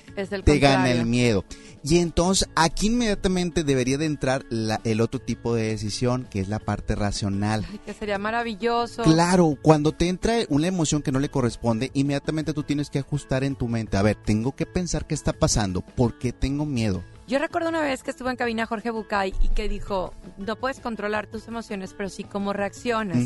te 0.43 0.59
gana 0.59 0.91
el 0.91 1.07
miedo. 1.07 1.43
Y 1.83 1.99
entonces 1.99 2.47
aquí 2.55 2.87
inmediatamente 2.87 3.63
debería 3.63 3.97
de 3.99 4.05
entrar 4.05 4.43
la- 4.49 4.74
el 4.83 5.01
otro 5.01 5.19
tipo 5.19 5.55
de 5.55 5.67
decisión, 5.67 6.27
que 6.29 6.39
es 6.39 6.49
la 6.49 6.59
parte 6.59 6.95
racional. 6.95 7.65
Ay, 7.69 7.79
que 7.85 7.93
sería 7.93 8.17
maravilloso. 8.17 9.03
Claro, 9.03 9.57
cuando 9.61 9.91
te 9.91 10.07
entra 10.07 10.35
una 10.49 10.67
emoción 10.67 11.01
que 11.01 11.11
no 11.11 11.19
le 11.19 11.29
corresponde, 11.29 11.91
inmediatamente 11.93 12.53
tú 12.53 12.63
tienes 12.63 12.89
que 12.89 12.99
ajustar 12.99 13.43
en 13.43 13.55
tu 13.55 13.67
mente. 13.67 13.97
A 13.97 14.01
ver, 14.01 14.15
tengo 14.15 14.55
que 14.55 14.65
pensar 14.65 15.07
qué 15.07 15.13
está 15.13 15.33
pasando, 15.33 15.81
por 15.81 16.17
qué 16.17 16.31
tengo 16.33 16.65
miedo. 16.65 17.03
Yo 17.27 17.39
recuerdo 17.39 17.69
una 17.69 17.81
vez 17.81 18.03
que 18.03 18.11
estuvo 18.11 18.29
en 18.29 18.35
cabina 18.35 18.67
Jorge 18.67 18.91
Bucay 18.91 19.33
y 19.41 19.47
que 19.49 19.67
dijo, 19.67 20.13
no 20.37 20.55
puedes 20.57 20.79
controlar 20.79 21.25
tus 21.25 21.47
emociones, 21.47 21.95
pero 21.97 22.07
sí 22.09 22.23
cómo 22.23 22.53
reaccionas. 22.53 23.17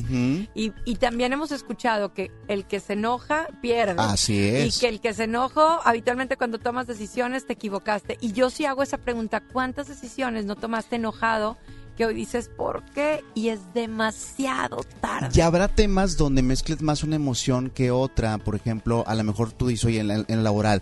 Y, 0.55 0.71
y 0.85 0.95
también 0.95 1.33
hemos 1.33 1.51
escuchado 1.51 2.13
que 2.13 2.31
el 2.47 2.65
que 2.65 2.79
se 2.79 2.93
enoja 2.93 3.47
pierde. 3.61 3.95
Así 3.97 4.35
Y 4.37 4.67
es. 4.67 4.79
que 4.79 4.87
el 4.87 5.01
que 5.01 5.13
se 5.13 5.25
enojó, 5.25 5.81
habitualmente 5.83 6.37
cuando 6.37 6.59
tomas 6.59 6.87
decisiones 6.87 7.45
te 7.45 7.53
equivocaste. 7.53 8.17
Y 8.21 8.31
yo 8.31 8.49
sí 8.49 8.65
hago 8.65 8.83
esa 8.83 8.97
pregunta, 8.99 9.41
¿cuántas 9.41 9.89
decisiones 9.89 10.45
no 10.45 10.55
tomaste 10.55 10.95
enojado 10.95 11.57
que 11.97 12.05
hoy 12.05 12.13
dices 12.13 12.49
por 12.55 12.83
qué? 12.93 13.21
Y 13.35 13.49
es 13.49 13.59
demasiado 13.73 14.77
tarde. 15.01 15.29
Y 15.33 15.41
habrá 15.41 15.67
temas 15.67 16.15
donde 16.15 16.41
mezcles 16.41 16.81
más 16.81 17.03
una 17.03 17.17
emoción 17.17 17.69
que 17.69 17.91
otra. 17.91 18.37
Por 18.37 18.55
ejemplo, 18.55 19.03
a 19.07 19.13
lo 19.15 19.25
mejor 19.25 19.51
tú 19.51 19.67
dices, 19.67 19.83
oye, 19.85 19.99
en, 19.99 20.07
la- 20.07 20.15
en 20.15 20.25
el 20.29 20.43
laboral, 20.45 20.81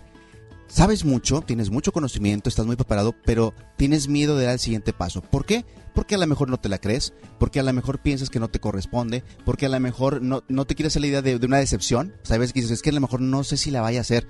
sabes 0.68 1.04
mucho, 1.04 1.40
tienes 1.40 1.70
mucho 1.70 1.92
conocimiento, 1.92 2.48
estás 2.48 2.66
muy 2.66 2.76
preparado, 2.76 3.14
pero 3.24 3.54
tienes 3.76 4.08
miedo 4.08 4.36
de 4.36 4.44
dar 4.44 4.54
el 4.54 4.58
siguiente 4.60 4.92
paso. 4.92 5.22
¿Por 5.22 5.44
qué? 5.44 5.64
Porque 5.94 6.14
a 6.14 6.18
lo 6.18 6.26
mejor 6.26 6.48
no 6.48 6.58
te 6.58 6.68
la 6.68 6.78
crees, 6.78 7.12
porque 7.38 7.58
a 7.58 7.62
lo 7.62 7.72
mejor 7.72 7.98
piensas 7.98 8.30
que 8.30 8.38
no 8.38 8.48
te 8.48 8.60
corresponde, 8.60 9.24
porque 9.44 9.66
a 9.66 9.70
lo 9.70 9.80
mejor 9.80 10.22
no, 10.22 10.44
no 10.48 10.66
te 10.66 10.74
quieres 10.74 10.92
hacer 10.92 11.02
la 11.02 11.08
idea 11.08 11.22
de, 11.22 11.34
una 11.44 11.58
decepción. 11.58 12.14
Sabes 12.22 12.52
que 12.52 12.60
dices, 12.60 12.76
es 12.76 12.82
que 12.82 12.90
a 12.90 12.92
lo 12.92 13.00
mejor 13.00 13.20
no 13.20 13.42
sé 13.42 13.56
si 13.56 13.70
la 13.70 13.80
vaya 13.80 13.98
a 13.98 14.02
hacer. 14.02 14.28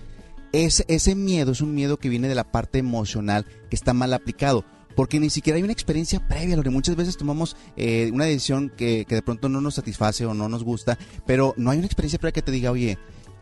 Ese, 0.53 0.85
ese 0.89 1.15
miedo 1.15 1.53
es 1.53 1.61
un 1.61 1.75
miedo 1.75 1.99
que 1.99 2.09
viene 2.09 2.29
de 2.29 2.35
la 2.35 2.51
parte 2.51 2.79
emocional 2.79 3.45
que 3.69 3.77
está 3.77 3.93
mal 3.93 4.15
aplicado. 4.15 4.65
Porque 4.97 5.21
ni 5.21 5.31
siquiera 5.31 5.59
hay 5.59 5.63
una 5.63 5.73
experiencia 5.73 6.27
previa, 6.27 6.57
Lore. 6.57 6.71
Muchas 6.71 6.97
veces 6.97 7.17
tomamos 7.17 7.55
eh, 7.77 8.11
una 8.13 8.25
decisión 8.25 8.73
que, 8.77 9.05
que 9.07 9.15
de 9.15 9.23
pronto 9.23 9.49
no 9.49 9.61
nos 9.61 9.75
satisface 9.75 10.27
o 10.27 10.35
no 10.35 10.49
nos 10.49 10.65
gusta, 10.65 10.99
pero 11.25 11.55
no 11.57 11.71
hay 11.71 11.79
una 11.79 11.87
experiencia 11.87 12.19
previa 12.19 12.33
que 12.33 12.43
te 12.43 12.51
diga, 12.51 12.73
oye, 12.73 12.99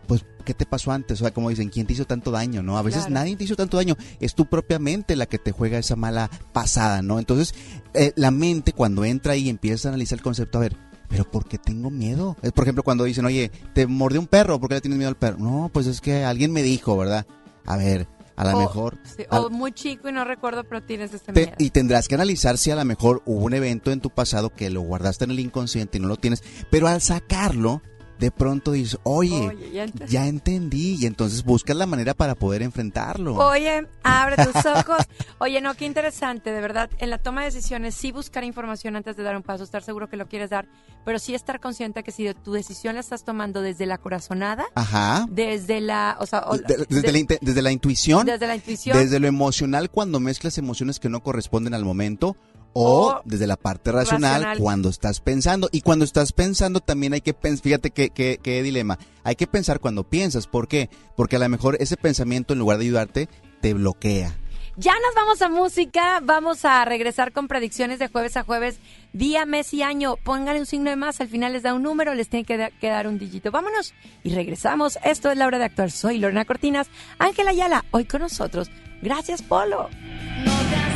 pues, 0.07 0.25
¿qué 0.45 0.55
te 0.55 0.67
pasó 0.67 0.93
antes? 0.93 1.21
O 1.21 1.25
sea, 1.25 1.33
como 1.35 1.51
dicen, 1.51 1.69
¿quién 1.71 1.87
te 1.87 1.93
hizo 1.93 2.05
tanto 2.07 2.31
daño? 2.31 2.63
¿No? 2.63 2.79
A 2.79 2.83
veces 2.83 3.03
Claro. 3.07 3.15
nadie 3.15 3.37
te 3.37 3.45
hizo 3.45 3.57
tanto 3.57 3.77
daño. 3.77 3.97
Es 4.21 4.35
tu 4.35 4.47
propia 4.47 4.79
mente 4.79 5.17
la 5.17 5.27
que 5.27 5.39
te 5.39 5.53
juega 5.53 5.79
esa 5.79 5.97
mala 5.97 6.31
pasada, 6.53 7.03
¿no? 7.03 7.19
Entonces, 7.19 7.55
eh, 7.95 8.13
la 8.17 8.31
mente 8.31 8.73
cuando 8.73 9.05
entra 9.05 9.33
ahí 9.35 9.45
y 9.47 9.49
empieza 9.51 9.89
a 9.89 9.91
analizar 9.91 10.19
el 10.19 10.23
concepto, 10.23 10.59
a 10.59 10.63
ver, 10.63 10.77
¿pero 11.09 11.31
por 11.31 11.47
qué 11.47 11.59
tengo 11.59 11.91
miedo? 11.91 12.37
Es, 12.43 12.53
por 12.53 12.65
ejemplo, 12.65 12.83
cuando 12.83 13.05
dicen, 13.05 13.25
oye, 13.25 13.51
te 13.75 13.87
mordió 13.87 14.21
un 14.21 14.27
perro, 14.27 14.59
¿por 14.61 14.69
qué 14.69 14.77
le 14.77 14.81
tienes 14.81 14.99
miedo 14.99 15.09
al 15.09 15.17
perro? 15.17 15.39
No, 15.39 15.71
pues 15.73 15.87
es 15.87 16.01
que 16.01 16.25
alguien 16.25 16.53
me 16.53 16.63
dijo, 16.63 16.97
¿verdad? 16.97 17.27
A 17.65 17.77
ver, 17.77 18.07
a 18.37 18.45
lo 18.51 18.59
mejor... 18.59 18.99
sí, 19.17 19.25
o 19.31 19.49
muy 19.51 19.73
chico 19.73 20.09
y 20.09 20.13
no 20.13 20.23
recuerdo, 20.25 20.63
pero 20.65 20.83
tienes 20.83 21.13
ese 21.15 21.33
te- 21.33 21.47
miedo. 21.47 21.53
y 21.59 21.71
tendrás 21.71 22.07
que 22.07 22.15
analizar 22.17 22.59
si 22.59 22.71
a 22.71 22.77
lo 22.77 22.85
mejor 22.85 23.23
hubo 23.25 23.45
un 23.45 23.55
evento 23.55 23.91
en 23.93 24.01
tu 24.01 24.11
pasado 24.11 24.51
que 24.51 24.69
lo 24.69 24.83
guardaste 24.83 25.25
en 25.25 25.31
el 25.31 25.41
inconsciente 25.41 25.97
y 25.99 26.01
no 26.01 26.09
lo 26.09 26.17
tienes, 26.17 26.43
pero 26.71 26.87
al 26.89 27.01
sacarlo, 27.01 27.83
de 28.19 28.31
pronto 28.31 28.73
dices, 28.73 28.99
oye, 29.03 29.49
Oye, 29.49 29.71
ya 29.73 29.85
ent- 29.87 30.07
ya 30.07 30.27
entendí, 30.27 30.95
y 31.01 31.07
entonces 31.07 31.45
buscas 31.45 31.77
la 31.77 31.87
manera 31.87 32.15
para 32.15 32.35
poder 32.35 32.63
enfrentarlo. 32.63 33.35
Oye, 33.37 33.87
abre 34.03 34.37
tus 34.37 34.55
ojos. 34.67 34.99
Oye, 35.39 35.61
no, 35.61 35.75
qué 35.75 35.85
interesante, 35.87 36.51
de 36.53 36.61
verdad. 36.61 36.89
En 36.99 37.11
la 37.11 37.19
toma 37.19 37.43
de 37.43 37.47
decisiones, 37.51 37.95
sí 37.95 38.13
buscar 38.13 38.45
información 38.45 38.97
antes 38.97 39.17
de 39.17 39.23
dar 39.23 39.37
un 39.37 39.43
paso, 39.43 39.65
estar 39.65 39.83
seguro 39.83 40.09
que 40.09 40.17
lo 40.17 40.27
quieres 40.29 40.51
dar, 40.51 40.67
pero 41.05 41.19
sí 41.19 41.35
estar 41.35 41.61
consciente 41.61 42.03
que 42.03 42.11
si 42.13 42.25
de 42.25 42.35
tu 42.35 42.53
decisión 42.53 42.95
la 42.95 43.01
estás 43.01 43.23
tomando 43.25 43.61
desde 43.63 43.87
la 43.87 43.99
corazonada, 43.99 44.65
Ajá. 44.75 45.27
desde 45.31 45.81
la, 45.81 46.17
o 46.21 46.27
sea, 46.27 46.45
o- 46.49 46.57
De- 46.57 46.87
desde, 46.89 47.13
de- 47.13 47.13
la, 47.29 47.37
desde 47.41 47.63
la 47.63 47.73
intuición, 47.73 48.27
desde 48.27 48.47
la 48.47 48.57
intuición, 48.57 48.97
desde 48.99 49.21
lo 49.21 49.27
emocional 49.27 49.91
cuando 49.91 50.21
mezclas 50.21 50.57
emociones 50.59 50.99
que 51.01 51.09
no 51.09 51.23
corresponden 51.23 51.75
al 51.75 51.85
momento. 51.85 52.37
O, 52.79 53.21
desde 53.25 53.47
la 53.47 53.57
parte 53.57 53.91
racional, 53.93 54.35
racional. 54.43 54.59
cuando 54.59 54.89
estás 54.89 55.21
pensando. 55.21 55.69
Y 55.73 55.81
cuando 55.81 56.05
estás 56.05 56.33
pensando 56.33 56.81
también 56.81 57.13
hay 57.15 57.21
que 57.23 57.33
pensar, 57.35 57.63
fíjate 57.63 57.91
qué, 57.91 58.11
qué, 58.11 58.39
qué 58.43 58.63
dilema, 58.63 58.99
hay 59.25 59.35
que 59.37 59.47
pensar 59.47 59.81
cuando 59.81 60.05
piensas. 60.05 60.47
¿Por 60.47 60.69
qué? 60.69 60.91
Porque 61.17 61.37
a 61.37 61.39
lo 61.39 61.49
mejor 61.49 61.77
ese 61.81 61.97
pensamiento 61.97 62.53
en 62.53 62.59
lugar 62.59 62.79
de 62.79 62.85
ayudarte, 62.85 63.29
te 63.61 63.73
bloquea. 63.75 64.37
Ya 64.79 64.93
nos 64.93 65.15
vamos 65.15 65.41
a 65.41 65.49
música, 65.49 66.21
vamos 66.23 66.67
a 66.67 66.85
regresar 66.85 67.33
con 67.33 67.49
predicciones 67.49 67.99
de 67.99 68.09
jueves 68.09 68.37
a 68.37 68.43
jueves, 68.43 68.79
día, 69.15 69.47
mes 69.47 69.73
y 69.73 69.81
año. 69.81 70.17
Pónganle 70.23 70.61
un 70.61 70.67
signo 70.67 70.91
de 70.91 70.97
más, 70.97 71.19
al 71.23 71.29
final 71.29 71.55
les 71.55 71.63
da 71.63 71.73
un 71.73 71.83
número, 71.83 72.13
les 72.13 72.29
tiene 72.29 72.45
que, 72.45 72.59
da- 72.59 72.71
que 72.71 72.89
dar 72.91 73.07
un 73.09 73.19
dígito. 73.19 73.51
Vámonos 73.51 73.95
y 74.23 74.35
regresamos. 74.35 74.99
Esto 75.03 75.31
es 75.31 75.39
la 75.39 75.47
hora 75.47 75.59
de 75.59 75.65
actuar. 75.65 75.91
Soy 75.91 76.19
Lorena 76.19 76.45
Cortinas, 76.45 76.89
Ángela 77.19 77.53
Ayala, 77.53 77.87
hoy 77.91 78.05
con 78.05 78.21
nosotros. 78.21 78.71
Gracias, 79.01 79.41
Polo. 79.41 79.89
No 80.45 80.53
te 80.69 80.96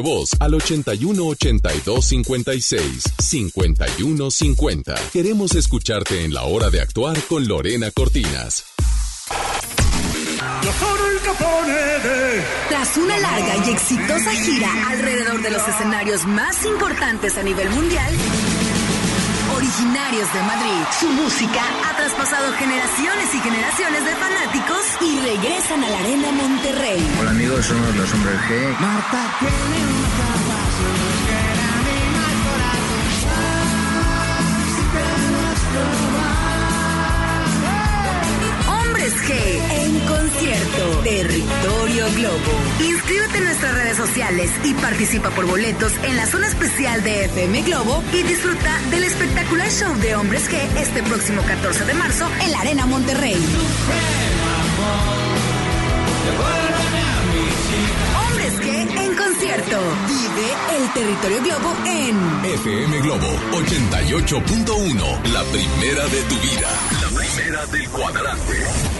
de 0.00 0.08
voz 0.08 0.30
al 0.38 0.54
81 0.54 1.26
82 1.26 2.04
56 2.04 3.02
51 3.18 4.30
50. 4.30 4.94
Queremos 5.12 5.54
escucharte 5.54 6.24
en 6.24 6.32
la 6.32 6.44
hora 6.44 6.70
de 6.70 6.80
actuar 6.80 7.18
con 7.28 7.46
Lorena 7.46 7.90
Cortinas. 7.90 8.64
Tras 12.68 12.96
una 12.96 13.18
larga 13.18 13.66
y 13.66 13.70
exitosa 13.70 14.30
gira 14.32 14.88
alrededor 14.88 15.42
de 15.42 15.50
los 15.50 15.68
escenarios 15.68 16.24
más 16.24 16.64
importantes 16.64 17.36
a 17.36 17.42
nivel 17.42 17.68
mundial, 17.70 18.14
originarios 19.60 20.32
de 20.32 20.42
Madrid, 20.42 20.82
su 20.98 21.06
música 21.10 21.60
ha 21.84 21.94
traspasado 21.94 22.50
generaciones 22.54 23.34
y 23.34 23.40
generaciones 23.40 24.04
de 24.06 24.16
fanáticos 24.16 24.80
y 25.02 25.20
regresan 25.20 25.84
a 25.84 25.90
la 25.90 25.98
Arena 25.98 26.32
Monterrey. 26.32 27.06
Hola 27.20 27.30
amigos, 27.30 27.66
somos 27.66 27.94
los 27.94 28.10
hombres 28.14 28.40
G. 28.48 28.78
Marta 28.80 29.36
tiene 29.38 30.39
En 39.32 40.00
concierto. 40.00 41.00
Territorio 41.04 42.06
Globo. 42.16 42.52
Inscríbete 42.80 43.38
en 43.38 43.44
nuestras 43.44 43.74
redes 43.74 43.96
sociales 43.96 44.50
y 44.64 44.74
participa 44.74 45.30
por 45.30 45.46
boletos 45.46 45.92
en 46.02 46.16
la 46.16 46.26
zona 46.26 46.48
especial 46.48 47.04
de 47.04 47.26
FM 47.26 47.62
Globo 47.62 48.02
y 48.12 48.24
disfruta 48.24 48.80
del 48.90 49.04
espectacular 49.04 49.70
show 49.70 49.94
de 49.98 50.16
Hombres 50.16 50.50
G 50.50 50.58
este 50.78 51.04
próximo 51.04 51.42
14 51.42 51.84
de 51.84 51.94
marzo 51.94 52.26
en 52.42 52.50
la 52.50 52.60
Arena 52.60 52.86
Monterrey. 52.86 53.36
Hombres 58.26 58.60
G 58.60 59.00
en 59.00 59.14
concierto. 59.14 59.78
Vive 60.08 60.76
el 60.76 60.92
Territorio 60.92 61.40
Globo 61.42 61.76
en 61.86 62.44
FM 62.52 63.00
Globo 63.02 63.28
88.1, 63.52 65.32
la 65.32 65.44
primera 65.44 66.04
de 66.08 66.22
tu 66.22 66.34
vida. 66.40 66.68
La 67.00 67.08
primera 67.16 67.66
del 67.66 67.88
cuadrante. 67.90 68.99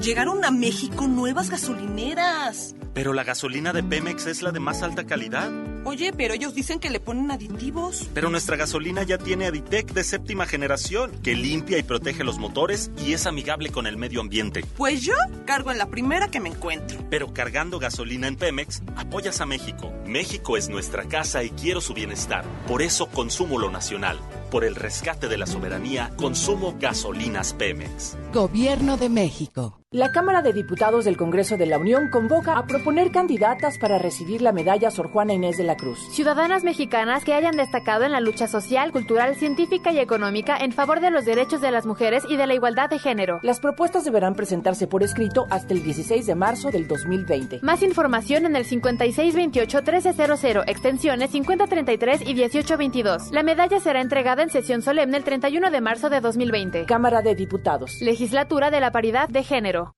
Llegaron 0.00 0.44
a 0.44 0.50
México 0.50 1.06
nuevas 1.06 1.50
gasolineras. 1.50 2.74
Pero 2.94 3.12
la 3.12 3.24
gasolina 3.24 3.72
de 3.72 3.82
Pemex 3.82 4.26
es 4.26 4.42
la 4.42 4.50
de 4.50 4.60
más 4.60 4.82
alta 4.82 5.04
calidad. 5.04 5.50
Oye, 5.84 6.12
pero 6.16 6.34
ellos 6.34 6.54
dicen 6.54 6.80
que 6.80 6.90
le 6.90 7.00
ponen 7.00 7.30
aditivos. 7.30 8.08
Pero 8.14 8.30
nuestra 8.30 8.56
gasolina 8.56 9.02
ya 9.02 9.18
tiene 9.18 9.46
Aditec 9.46 9.92
de 9.92 10.04
séptima 10.04 10.46
generación, 10.46 11.12
que 11.22 11.34
limpia 11.34 11.78
y 11.78 11.82
protege 11.82 12.24
los 12.24 12.38
motores 12.38 12.90
y 13.04 13.12
es 13.12 13.26
amigable 13.26 13.70
con 13.70 13.86
el 13.86 13.96
medio 13.96 14.20
ambiente. 14.20 14.64
Pues 14.76 15.02
yo 15.02 15.14
cargo 15.44 15.70
en 15.70 15.78
la 15.78 15.86
primera 15.86 16.28
que 16.28 16.40
me 16.40 16.48
encuentro. 16.48 16.98
Pero 17.10 17.32
cargando 17.34 17.78
gasolina 17.78 18.28
en 18.28 18.36
Pemex, 18.36 18.82
apoyas 18.96 19.40
a 19.40 19.46
México. 19.46 19.92
México 20.06 20.56
es 20.56 20.68
nuestra 20.68 21.04
casa 21.04 21.44
y 21.44 21.50
quiero 21.50 21.80
su 21.80 21.94
bienestar. 21.94 22.44
Por 22.66 22.82
eso 22.82 23.06
consumo 23.06 23.58
lo 23.58 23.70
nacional. 23.70 24.18
Por 24.50 24.64
el 24.64 24.76
rescate 24.76 25.28
de 25.28 25.36
la 25.36 25.46
soberanía, 25.46 26.12
consumo 26.16 26.76
gasolinas 26.78 27.52
Pemex. 27.54 28.16
Gobierno 28.32 28.96
de 28.96 29.08
México. 29.08 29.80
La 29.90 30.10
Cámara 30.10 30.42
de 30.42 30.52
Diputados 30.52 31.04
del 31.04 31.16
Congreso 31.16 31.56
de 31.56 31.66
la 31.66 31.78
Unión 31.78 32.10
convoca 32.10 32.58
a 32.58 32.66
proponer 32.66 33.12
candidatas 33.12 33.78
para 33.78 33.96
recibir 33.96 34.42
la 34.42 34.50
medalla 34.50 34.90
Sor 34.90 35.08
Juana 35.12 35.34
Inés 35.34 35.56
de 35.56 35.62
la 35.62 35.73
Cruz. 35.76 36.08
Ciudadanas 36.10 36.64
mexicanas 36.64 37.24
que 37.24 37.34
hayan 37.34 37.56
destacado 37.56 38.04
en 38.04 38.12
la 38.12 38.20
lucha 38.20 38.48
social, 38.48 38.92
cultural, 38.92 39.34
científica 39.36 39.92
y 39.92 39.98
económica 39.98 40.56
en 40.56 40.72
favor 40.72 41.00
de 41.00 41.10
los 41.10 41.24
derechos 41.24 41.60
de 41.60 41.70
las 41.70 41.86
mujeres 41.86 42.24
y 42.28 42.36
de 42.36 42.46
la 42.46 42.54
igualdad 42.54 42.90
de 42.90 42.98
género. 42.98 43.40
Las 43.42 43.60
propuestas 43.60 44.04
deberán 44.04 44.34
presentarse 44.34 44.86
por 44.86 45.02
escrito 45.02 45.46
hasta 45.50 45.74
el 45.74 45.82
16 45.82 46.26
de 46.26 46.34
marzo 46.34 46.70
del 46.70 46.86
2020. 46.86 47.60
Más 47.62 47.82
información 47.82 48.46
en 48.46 48.56
el 48.56 48.64
5628-1300, 48.66 50.64
extensiones 50.66 51.30
5033 51.30 52.22
y 52.22 52.34
1822. 52.34 53.30
La 53.32 53.42
medalla 53.42 53.80
será 53.80 54.00
entregada 54.00 54.42
en 54.42 54.50
sesión 54.50 54.82
solemne 54.82 55.16
el 55.16 55.24
31 55.24 55.70
de 55.70 55.80
marzo 55.80 56.10
de 56.10 56.20
2020. 56.20 56.86
Cámara 56.86 57.22
de 57.22 57.34
Diputados. 57.34 58.00
Legislatura 58.00 58.70
de 58.70 58.80
la 58.80 58.92
Paridad 58.92 59.28
de 59.28 59.42
Género. 59.42 59.94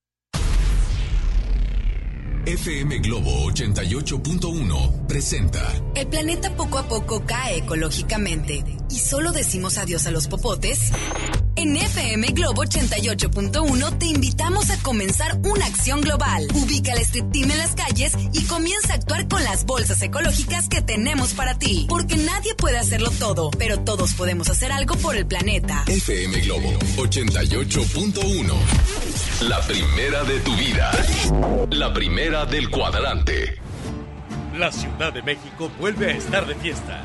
FM 2.46 3.00
Globo 3.00 3.50
88.1 3.50 5.06
presenta 5.08 5.60
El 5.96 6.06
planeta 6.06 6.54
poco 6.54 6.78
a 6.78 6.86
poco 6.86 7.24
cae 7.26 7.58
ecológicamente 7.58 8.64
y 8.88 8.94
solo 9.00 9.32
decimos 9.32 9.78
adiós 9.78 10.06
a 10.06 10.12
los 10.12 10.28
popotes. 10.28 10.92
En 11.56 11.74
FM 11.74 12.28
Globo 12.32 12.64
88.1 12.64 13.98
te 13.98 14.06
invitamos 14.06 14.68
a 14.68 14.76
comenzar 14.82 15.38
una 15.42 15.64
acción 15.64 16.02
global. 16.02 16.46
Ubica 16.52 16.92
el 16.92 16.98
Street 16.98 17.24
Team 17.32 17.50
en 17.50 17.56
las 17.58 17.74
calles 17.74 18.12
y 18.34 18.44
comienza 18.44 18.92
a 18.92 18.96
actuar 18.96 19.26
con 19.26 19.42
las 19.42 19.64
bolsas 19.64 20.02
ecológicas 20.02 20.68
que 20.68 20.82
tenemos 20.82 21.32
para 21.32 21.58
ti. 21.58 21.86
Porque 21.88 22.18
nadie 22.18 22.54
puede 22.56 22.76
hacerlo 22.76 23.10
todo, 23.18 23.50
pero 23.52 23.80
todos 23.80 24.12
podemos 24.12 24.50
hacer 24.50 24.70
algo 24.70 24.96
por 24.96 25.16
el 25.16 25.26
planeta. 25.26 25.82
FM 25.86 26.40
Globo 26.40 26.72
88.1. 26.96 28.52
La 29.48 29.60
primera 29.62 30.24
de 30.24 30.40
tu 30.40 30.54
vida. 30.56 30.90
La 31.70 31.94
primera 31.94 32.44
del 32.44 32.68
cuadrante. 32.68 33.58
La 34.58 34.70
Ciudad 34.72 35.12
de 35.12 35.22
México 35.22 35.70
vuelve 35.78 36.12
a 36.12 36.16
estar 36.16 36.46
de 36.46 36.54
fiesta. 36.56 37.04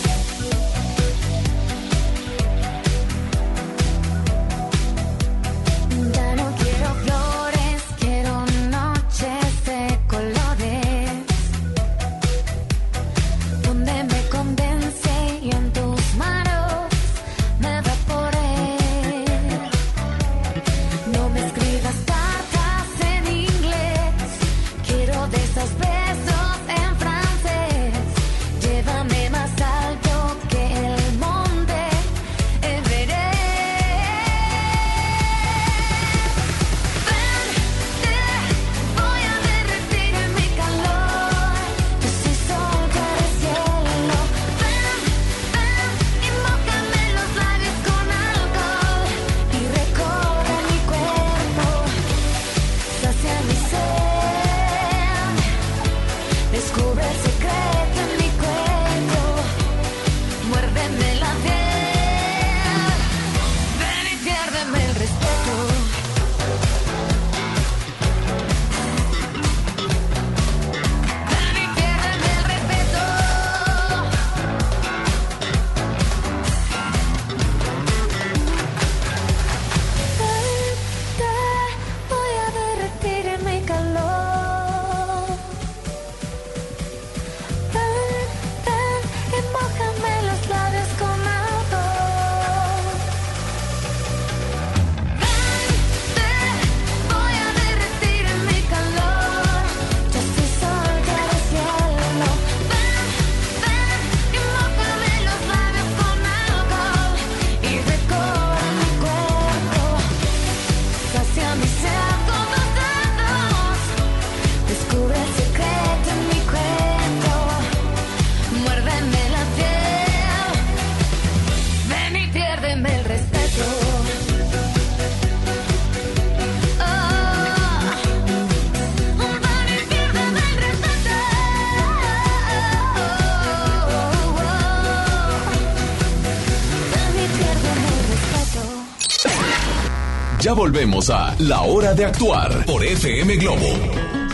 Volvemos 140.55 141.09
a 141.09 141.33
La 141.39 141.61
Hora 141.61 141.93
de 141.93 142.05
Actuar 142.05 142.65
por 142.65 142.83
FM 142.83 143.37
Globo. 143.37 143.67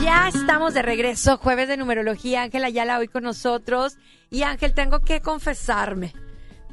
Ya 0.04 0.28
estamos 0.28 0.74
de 0.74 0.82
regreso, 0.82 1.38
jueves 1.38 1.68
de 1.68 1.78
numerología. 1.78 2.42
Ángel 2.42 2.64
Ayala 2.64 2.98
hoy 2.98 3.08
con 3.08 3.24
nosotros. 3.24 3.98
Y 4.30 4.42
Ángel, 4.42 4.74
tengo 4.74 5.00
que 5.00 5.22
confesarme. 5.22 6.14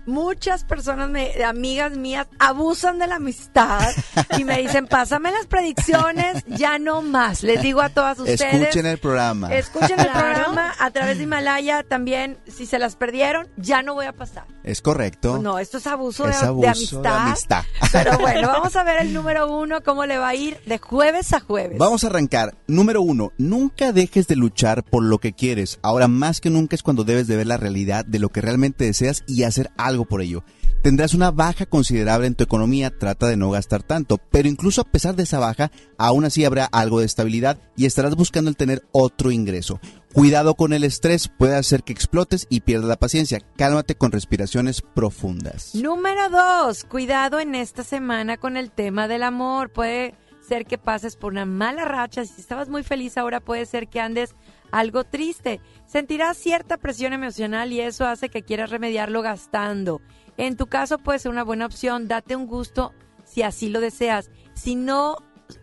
Muchas 0.06 0.64
personas, 0.64 1.08
me, 1.10 1.42
amigas 1.44 1.96
mías, 1.96 2.26
abusan 2.38 2.98
de 2.98 3.06
la 3.06 3.16
amistad 3.16 3.90
y 4.38 4.44
me 4.44 4.58
dicen, 4.58 4.86
pásame 4.86 5.30
las 5.30 5.46
predicciones, 5.46 6.44
ya 6.46 6.78
no 6.78 7.02
más. 7.02 7.42
Les 7.42 7.62
digo 7.62 7.80
a 7.80 7.88
todas 7.88 8.18
ustedes. 8.18 8.40
Escuchen 8.42 8.86
el 8.86 8.98
programa. 8.98 9.54
Escuchen 9.54 9.98
el 9.98 10.08
programa 10.10 10.72
a 10.78 10.90
través 10.90 11.18
de 11.18 11.24
Himalaya 11.24 11.82
también. 11.82 12.38
Si 12.46 12.66
se 12.66 12.78
las 12.78 12.96
perdieron, 12.96 13.48
ya 13.56 13.82
no 13.82 13.94
voy 13.94 14.06
a 14.06 14.12
pasar. 14.12 14.44
Es 14.62 14.80
correcto. 14.82 15.38
No, 15.38 15.58
esto 15.58 15.78
es 15.78 15.86
abuso, 15.86 16.28
Es 16.28 16.40
de, 16.40 16.46
abuso 16.46 16.64
de 16.64 17.02
de 17.02 17.08
amistad. 17.08 17.26
amistad. 17.28 17.64
Pero 17.92 18.18
bueno, 18.18 18.48
vamos 18.48 18.74
a 18.76 18.84
ver 18.84 19.00
el 19.00 19.12
número 19.12 19.50
uno, 19.50 19.82
cómo 19.82 20.06
le 20.06 20.18
va 20.18 20.28
a 20.28 20.34
ir 20.34 20.58
de 20.66 20.78
jueves 20.78 21.32
a 21.32 21.40
jueves. 21.40 21.78
Vamos 21.78 22.04
a 22.04 22.08
arrancar. 22.08 22.54
Número 22.66 23.00
uno, 23.02 23.32
nunca 23.38 23.92
dejes 23.92 24.26
de 24.26 24.36
luchar 24.36 24.82
por 24.82 25.02
lo 25.02 25.18
que 25.18 25.32
quieres. 25.32 25.78
Ahora 25.82 26.08
más 26.08 26.40
que 26.40 26.50
nunca 26.50 26.76
es 26.76 26.82
cuando 26.82 27.04
debes 27.04 27.26
de 27.26 27.36
ver 27.36 27.46
la 27.46 27.56
realidad 27.56 28.04
de 28.04 28.18
lo 28.18 28.30
que 28.30 28.40
realmente 28.40 28.84
deseas 28.84 29.22
y 29.26 29.44
hacer 29.44 29.70
algo 29.76 29.93
por 30.02 30.20
ello. 30.20 30.42
Tendrás 30.82 31.14
una 31.14 31.30
baja 31.30 31.64
considerable 31.64 32.26
en 32.26 32.34
tu 32.34 32.44
economía, 32.44 32.90
trata 32.90 33.26
de 33.28 33.38
no 33.38 33.50
gastar 33.50 33.82
tanto, 33.82 34.18
pero 34.18 34.48
incluso 34.48 34.80
a 34.82 34.84
pesar 34.84 35.14
de 35.14 35.22
esa 35.22 35.38
baja, 35.38 35.70
aún 35.96 36.24
así 36.24 36.44
habrá 36.44 36.66
algo 36.66 37.00
de 37.00 37.06
estabilidad 37.06 37.58
y 37.76 37.86
estarás 37.86 38.16
buscando 38.16 38.50
el 38.50 38.56
tener 38.56 38.82
otro 38.92 39.30
ingreso. 39.30 39.80
Cuidado 40.12 40.56
con 40.56 40.72
el 40.72 40.84
estrés, 40.84 41.28
puede 41.28 41.56
hacer 41.56 41.84
que 41.84 41.92
explotes 41.92 42.46
y 42.50 42.60
pierdas 42.60 42.88
la 42.88 42.96
paciencia. 42.96 43.40
Cálmate 43.56 43.94
con 43.94 44.12
respiraciones 44.12 44.82
profundas. 44.82 45.74
Número 45.74 46.28
dos, 46.28 46.84
cuidado 46.84 47.40
en 47.40 47.54
esta 47.54 47.82
semana 47.82 48.36
con 48.36 48.56
el 48.56 48.70
tema 48.70 49.08
del 49.08 49.22
amor. 49.22 49.70
Puede 49.72 50.14
ser 50.46 50.66
que 50.66 50.78
pases 50.78 51.16
por 51.16 51.32
una 51.32 51.46
mala 51.46 51.84
racha. 51.84 52.24
Si 52.24 52.40
estabas 52.40 52.68
muy 52.68 52.82
feliz 52.82 53.16
ahora, 53.16 53.40
puede 53.40 53.66
ser 53.66 53.88
que 53.88 54.00
andes 54.00 54.34
algo 54.70 55.04
triste. 55.04 55.60
Sentirás 55.86 56.36
cierta 56.36 56.76
presión 56.76 57.12
emocional 57.12 57.72
y 57.72 57.80
eso 57.80 58.06
hace 58.06 58.28
que 58.28 58.42
quieras 58.42 58.70
remediarlo 58.70 59.22
gastando. 59.22 60.00
En 60.36 60.56
tu 60.56 60.66
caso 60.66 60.98
puede 60.98 61.18
ser 61.18 61.30
una 61.30 61.44
buena 61.44 61.66
opción, 61.66 62.08
date 62.08 62.36
un 62.36 62.46
gusto 62.46 62.92
si 63.24 63.42
así 63.42 63.68
lo 63.68 63.80
deseas. 63.80 64.30
Si 64.54 64.74
no 64.74 65.18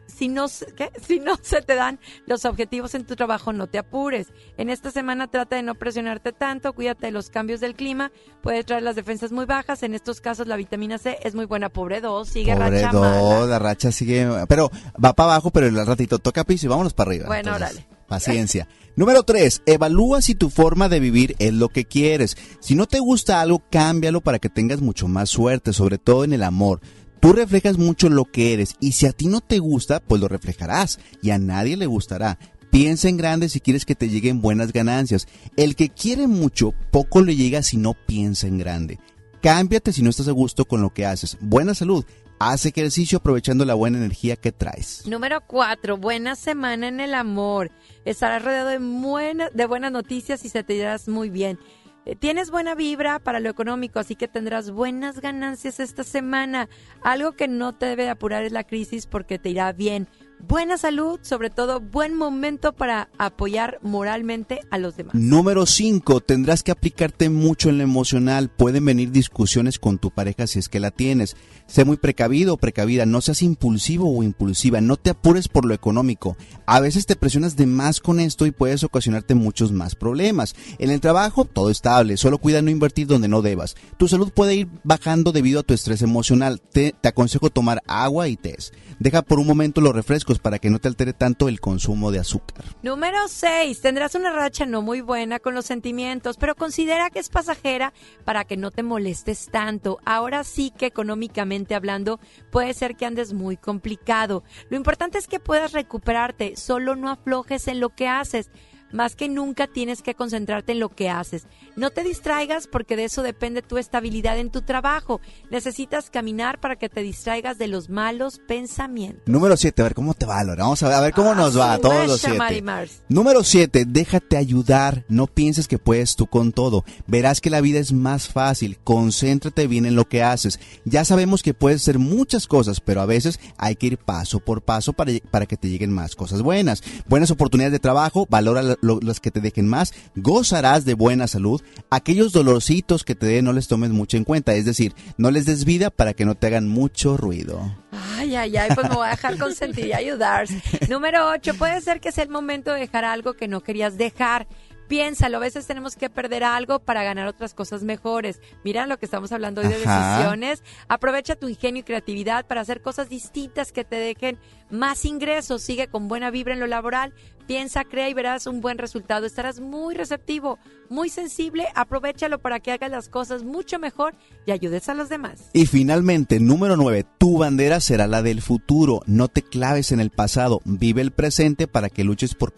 si 0.07 0.27
no, 0.27 0.47
si 1.07 1.19
no 1.19 1.35
se 1.41 1.61
te 1.61 1.75
dan 1.75 1.99
los 2.27 2.45
objetivos 2.45 2.93
en 2.95 3.05
tu 3.05 3.15
trabajo, 3.15 3.53
no 3.53 3.67
te 3.67 3.77
apures. 3.77 4.27
En 4.57 4.69
esta 4.69 4.91
semana 4.91 5.27
trata 5.27 5.55
de 5.55 5.63
no 5.63 5.75
presionarte 5.75 6.31
tanto, 6.31 6.73
cuídate 6.73 7.07
de 7.07 7.11
los 7.11 7.29
cambios 7.29 7.59
del 7.59 7.75
clima, 7.75 8.11
puede 8.41 8.63
traer 8.63 8.83
las 8.83 8.95
defensas 8.95 9.31
muy 9.31 9.45
bajas. 9.45 9.83
En 9.83 9.93
estos 9.93 10.21
casos 10.21 10.47
la 10.47 10.55
vitamina 10.55 10.97
C 10.97 11.17
es 11.23 11.35
muy 11.35 11.45
buena. 11.45 11.69
Pobre 11.69 12.01
dos, 12.01 12.29
sigue 12.29 12.53
Pobre 12.53 12.81
racha 12.81 12.91
Do, 12.91 13.01
mala. 13.01 13.45
la 13.47 13.59
racha 13.59 13.91
sigue, 13.91 14.27
pero 14.47 14.69
va 15.03 15.13
para 15.13 15.33
abajo, 15.33 15.51
pero 15.51 15.67
el 15.67 15.85
ratito 15.85 16.19
toca 16.19 16.43
piso 16.43 16.65
y 16.65 16.69
vámonos 16.69 16.93
para 16.93 17.09
arriba. 17.09 17.27
Bueno, 17.27 17.55
órale. 17.55 17.85
Paciencia. 18.11 18.67
Número 18.97 19.23
tres, 19.23 19.61
evalúa 19.65 20.21
si 20.21 20.35
tu 20.35 20.49
forma 20.49 20.89
de 20.89 20.99
vivir 20.99 21.33
es 21.39 21.53
lo 21.53 21.69
que 21.69 21.85
quieres. 21.85 22.35
Si 22.59 22.75
no 22.75 22.85
te 22.85 22.99
gusta 22.99 23.39
algo, 23.39 23.63
cámbialo 23.71 24.19
para 24.19 24.37
que 24.37 24.49
tengas 24.49 24.81
mucho 24.81 25.07
más 25.07 25.29
suerte, 25.29 25.71
sobre 25.71 25.97
todo 25.97 26.25
en 26.25 26.33
el 26.33 26.43
amor. 26.43 26.81
Tú 27.21 27.31
reflejas 27.31 27.77
mucho 27.77 28.09
lo 28.09 28.25
que 28.25 28.51
eres 28.51 28.75
y 28.81 28.91
si 28.91 29.05
a 29.05 29.13
ti 29.13 29.27
no 29.27 29.39
te 29.39 29.59
gusta, 29.59 30.01
pues 30.01 30.19
lo 30.19 30.27
reflejarás 30.27 30.99
y 31.21 31.29
a 31.29 31.39
nadie 31.39 31.77
le 31.77 31.85
gustará. 31.85 32.37
Piensa 32.69 33.07
en 33.07 33.15
grande 33.15 33.47
si 33.47 33.61
quieres 33.61 33.85
que 33.85 33.95
te 33.95 34.09
lleguen 34.09 34.41
buenas 34.41 34.73
ganancias. 34.73 35.25
El 35.55 35.77
que 35.77 35.87
quiere 35.87 36.27
mucho, 36.27 36.73
poco 36.91 37.21
le 37.21 37.37
llega 37.37 37.63
si 37.63 37.77
no 37.77 37.93
piensa 37.93 38.45
en 38.45 38.57
grande. 38.57 38.99
Cámbiate 39.41 39.93
si 39.93 40.01
no 40.01 40.09
estás 40.09 40.27
a 40.27 40.31
gusto 40.31 40.65
con 40.65 40.81
lo 40.81 40.89
que 40.89 41.05
haces. 41.05 41.37
Buena 41.39 41.75
salud. 41.75 42.03
Haz 42.43 42.65
ejercicio 42.65 43.19
aprovechando 43.19 43.65
la 43.65 43.75
buena 43.75 43.99
energía 43.99 44.35
que 44.35 44.51
traes. 44.51 45.03
Número 45.05 45.41
cuatro, 45.45 45.97
buena 45.97 46.35
semana 46.35 46.87
en 46.87 46.99
el 46.99 47.13
amor. 47.13 47.69
Estarás 48.03 48.43
rodeado 48.43 48.69
de, 48.69 48.79
buena- 48.79 49.49
de 49.53 49.65
buenas 49.67 49.91
noticias 49.91 50.43
y 50.43 50.49
se 50.49 50.63
te 50.63 50.73
irás 50.73 51.07
muy 51.07 51.29
bien. 51.29 51.59
Eh, 52.05 52.15
Tienes 52.15 52.49
buena 52.49 52.73
vibra 52.73 53.19
para 53.19 53.39
lo 53.39 53.49
económico, 53.51 53.99
así 53.99 54.15
que 54.15 54.27
tendrás 54.27 54.71
buenas 54.71 55.21
ganancias 55.21 55.79
esta 55.79 56.03
semana. 56.03 56.67
Algo 57.03 57.33
que 57.33 57.47
no 57.47 57.75
te 57.75 57.85
debe 57.85 58.09
apurar 58.09 58.43
es 58.43 58.51
la 58.51 58.63
crisis 58.63 59.05
porque 59.05 59.37
te 59.37 59.49
irá 59.51 59.71
bien. 59.71 60.07
Buena 60.39 60.79
salud, 60.79 61.19
sobre 61.21 61.51
todo 61.51 61.79
buen 61.79 62.15
momento 62.15 62.73
para 62.73 63.09
apoyar 63.19 63.77
moralmente 63.83 64.61
a 64.71 64.79
los 64.79 64.97
demás. 64.97 65.13
Número 65.13 65.67
5. 65.67 66.19
Tendrás 66.21 66.63
que 66.63 66.71
aplicarte 66.71 67.29
mucho 67.29 67.69
en 67.69 67.77
lo 67.77 67.83
emocional. 67.83 68.49
Pueden 68.49 68.83
venir 68.85 69.11
discusiones 69.11 69.77
con 69.77 69.99
tu 69.99 70.09
pareja 70.09 70.47
si 70.47 70.57
es 70.57 70.67
que 70.67 70.79
la 70.79 70.89
tienes. 70.89 71.35
Sé 71.71 71.85
muy 71.85 71.95
precavido 71.95 72.55
o 72.55 72.57
precavida. 72.57 73.05
No 73.05 73.21
seas 73.21 73.41
impulsivo 73.41 74.13
o 74.13 74.23
impulsiva. 74.23 74.81
No 74.81 74.97
te 74.97 75.09
apures 75.09 75.47
por 75.47 75.63
lo 75.63 75.73
económico. 75.73 76.35
A 76.65 76.81
veces 76.81 77.05
te 77.05 77.15
presionas 77.15 77.55
de 77.55 77.65
más 77.65 78.01
con 78.01 78.19
esto 78.19 78.45
y 78.45 78.51
puedes 78.51 78.83
ocasionarte 78.83 79.35
muchos 79.35 79.71
más 79.71 79.95
problemas. 79.95 80.53
En 80.79 80.89
el 80.89 80.99
trabajo, 80.99 81.45
todo 81.45 81.69
estable. 81.69 82.17
Solo 82.17 82.39
cuida 82.39 82.61
no 82.61 82.71
invertir 82.71 83.07
donde 83.07 83.29
no 83.29 83.41
debas. 83.41 83.77
Tu 83.95 84.09
salud 84.09 84.33
puede 84.33 84.55
ir 84.55 84.67
bajando 84.83 85.31
debido 85.31 85.61
a 85.61 85.63
tu 85.63 85.73
estrés 85.73 86.01
emocional. 86.01 86.59
Te, 86.59 86.93
aconsejo 87.03 87.49
tomar 87.49 87.81
agua 87.87 88.27
y 88.27 88.35
té. 88.35 88.51
Deja 88.99 89.21
por 89.21 89.39
un 89.39 89.47
momento 89.47 89.79
los 89.79 89.95
refrescos 89.95 90.39
para 90.39 90.59
que 90.59 90.69
no 90.69 90.79
te 90.79 90.89
altere 90.89 91.13
tanto 91.13 91.47
el 91.47 91.61
consumo 91.61 92.11
de 92.11 92.19
azúcar. 92.19 92.65
Número 92.83 93.17
6. 93.29 93.79
Tendrás 93.79 94.15
una 94.15 94.33
racha 94.33 94.65
no 94.65 94.81
muy 94.81 94.99
buena 94.99 95.39
con 95.39 95.55
los 95.55 95.67
sentimientos, 95.67 96.35
pero 96.35 96.53
considera 96.53 97.09
que 97.09 97.19
es 97.19 97.29
pasajera 97.29 97.93
para 98.25 98.43
que 98.43 98.57
no 98.57 98.71
te 98.71 98.83
molestes 98.83 99.47
tanto. 99.49 99.99
Ahora 100.03 100.43
sí 100.43 100.73
que 100.77 100.87
económicamente 100.87 101.60
hablando 101.69 102.19
puede 102.49 102.73
ser 102.73 102.95
que 102.95 103.05
andes 103.05 103.33
muy 103.33 103.57
complicado. 103.57 104.43
Lo 104.69 104.77
importante 104.77 105.17
es 105.17 105.27
que 105.27 105.39
puedas 105.39 105.71
recuperarte, 105.71 106.55
solo 106.55 106.95
no 106.95 107.09
aflojes 107.09 107.67
en 107.67 107.79
lo 107.79 107.89
que 107.89 108.07
haces. 108.07 108.49
Más 108.91 109.15
que 109.15 109.29
nunca 109.29 109.67
tienes 109.67 110.01
que 110.01 110.15
concentrarte 110.15 110.73
en 110.73 110.79
lo 110.79 110.89
que 110.89 111.09
haces. 111.09 111.47
No 111.75 111.91
te 111.91 112.03
distraigas 112.03 112.67
porque 112.67 112.95
de 112.95 113.05
eso 113.05 113.23
depende 113.23 113.61
tu 113.61 113.77
estabilidad 113.77 114.37
en 114.37 114.49
tu 114.49 114.61
trabajo. 114.61 115.21
Necesitas 115.49 116.09
caminar 116.09 116.59
para 116.59 116.75
que 116.75 116.89
te 116.89 117.01
distraigas 117.01 117.57
de 117.57 117.67
los 117.67 117.89
malos 117.89 118.39
pensamientos. 118.47 119.23
Número 119.25 119.55
7, 119.55 119.81
a 119.81 119.85
ver 119.85 119.93
cómo 119.93 120.13
te 120.13 120.25
va, 120.25 120.43
Lore. 120.43 120.61
Vamos 120.61 120.83
a 120.83 120.87
ver, 120.87 120.97
a 120.97 121.01
ver 121.01 121.13
cómo 121.13 121.33
nos 121.35 121.57
va 121.57 121.73
a 121.73 121.77
todos 121.79 122.07
los 122.07 122.23
Masha 122.23 122.27
7. 122.29 122.37
Marimars. 122.37 123.01
Número 123.09 123.43
7, 123.43 123.85
déjate 123.87 124.37
ayudar. 124.37 125.05
No 125.07 125.27
pienses 125.27 125.67
que 125.67 125.77
puedes 125.77 126.15
tú 126.15 126.27
con 126.27 126.51
todo. 126.51 126.83
Verás 127.07 127.41
que 127.41 127.49
la 127.49 127.61
vida 127.61 127.79
es 127.79 127.93
más 127.93 128.27
fácil. 128.27 128.77
Concéntrate 128.83 129.67
bien 129.67 129.85
en 129.85 129.95
lo 129.95 130.07
que 130.07 130.23
haces. 130.23 130.59
Ya 130.85 131.05
sabemos 131.05 131.43
que 131.43 131.53
puedes 131.53 131.81
hacer 131.81 131.99
muchas 131.99 132.47
cosas, 132.47 132.81
pero 132.81 133.01
a 133.01 133.05
veces 133.05 133.39
hay 133.57 133.75
que 133.75 133.87
ir 133.87 133.97
paso 133.97 134.39
por 134.39 134.61
paso 134.61 134.93
para, 134.93 135.11
para 135.29 135.45
que 135.45 135.57
te 135.57 135.69
lleguen 135.69 135.91
más 135.91 136.15
cosas 136.15 136.41
buenas. 136.41 136.83
Buenas 137.07 137.31
oportunidades 137.31 137.71
de 137.71 137.79
trabajo, 137.79 138.27
valora 138.29 138.77
lo- 138.81 138.99
las 139.01 139.19
que 139.19 139.31
te 139.31 139.39
dejen 139.41 139.67
más. 139.67 139.93
Gozarás 140.15 140.85
de 140.85 140.93
buena 140.93 141.27
salud. 141.27 141.61
Aquellos 141.89 142.31
dolorcitos 142.31 143.03
que 143.03 143.15
te 143.15 143.25
den 143.25 143.45
no 143.45 143.53
les 143.53 143.67
tomes 143.67 143.91
mucho 143.91 144.17
en 144.17 144.23
cuenta. 144.23 144.53
Es 144.53 144.65
decir, 144.65 144.93
no 145.17 145.31
les 145.31 145.45
des 145.45 145.65
vida 145.65 145.89
para 145.89 146.13
que 146.13 146.25
no 146.25 146.35
te 146.35 146.47
hagan 146.47 146.67
mucho 146.67 147.17
ruido. 147.17 147.75
Ay, 148.17 148.35
ay, 148.35 148.55
ay, 148.57 148.69
pues 148.75 148.89
me 148.89 148.95
voy 148.95 149.07
a 149.07 149.11
dejar 149.11 149.37
consentir 149.37 149.87
y 149.87 149.93
ayudar. 149.93 150.47
Número 150.89 151.29
8, 151.29 151.53
puede 151.55 151.81
ser 151.81 151.99
que 151.99 152.11
sea 152.11 152.23
el 152.23 152.29
momento 152.29 152.71
de 152.73 152.79
dejar 152.81 153.05
algo 153.05 153.33
que 153.33 153.47
no 153.47 153.61
querías 153.61 153.97
dejar. 153.97 154.47
Piénsalo, 154.87 155.37
a 155.37 155.39
veces 155.39 155.65
tenemos 155.67 155.95
que 155.95 156.09
perder 156.09 156.43
algo 156.43 156.79
para 156.79 157.01
ganar 157.03 157.25
otras 157.27 157.53
cosas 157.53 157.81
mejores. 157.81 158.41
Mira 158.65 158.85
lo 158.87 158.99
que 158.99 159.05
estamos 159.05 159.31
hablando 159.31 159.61
hoy 159.61 159.67
de 159.69 159.75
Ajá. 159.85 160.17
decisiones. 160.17 160.63
Aprovecha 160.89 161.35
tu 161.37 161.47
ingenio 161.47 161.79
y 161.79 161.83
creatividad 161.83 162.45
para 162.45 162.59
hacer 162.59 162.81
cosas 162.81 163.07
distintas 163.07 163.71
que 163.71 163.85
te 163.85 163.95
dejen 163.95 164.37
más 164.69 165.05
ingresos. 165.05 165.61
Sigue 165.61 165.87
con 165.87 166.09
buena 166.09 166.29
vibra 166.29 166.53
en 166.55 166.59
lo 166.59 166.67
laboral. 166.67 167.13
Piensa, 167.47 167.83
crea 167.83 168.09
y 168.09 168.13
verás 168.13 168.47
un 168.47 168.61
buen 168.61 168.77
resultado. 168.77 169.25
Estarás 169.25 169.59
muy 169.59 169.95
receptivo, 169.95 170.57
muy 170.89 171.09
sensible. 171.09 171.67
Aprovechalo 171.75 172.39
para 172.39 172.59
que 172.59 172.71
hagas 172.71 172.91
las 172.91 173.09
cosas 173.09 173.43
mucho 173.43 173.79
mejor 173.79 174.15
y 174.45 174.51
ayudes 174.51 174.89
a 174.89 174.93
los 174.93 175.09
demás. 175.09 175.49
Y 175.53 175.65
finalmente, 175.65 176.39
número 176.39 176.77
9, 176.77 177.05
tu 177.17 177.37
bandera 177.37 177.79
será 177.79 178.07
la 178.07 178.21
del 178.21 178.41
futuro. 178.41 179.01
No 179.05 179.27
te 179.27 179.41
claves 179.41 179.91
en 179.91 179.99
el 179.99 180.11
pasado, 180.11 180.61
vive 180.65 181.01
el 181.01 181.11
presente 181.11 181.67
para 181.67 181.89
que 181.89 182.03
luches 182.03 182.35
por 182.35 182.53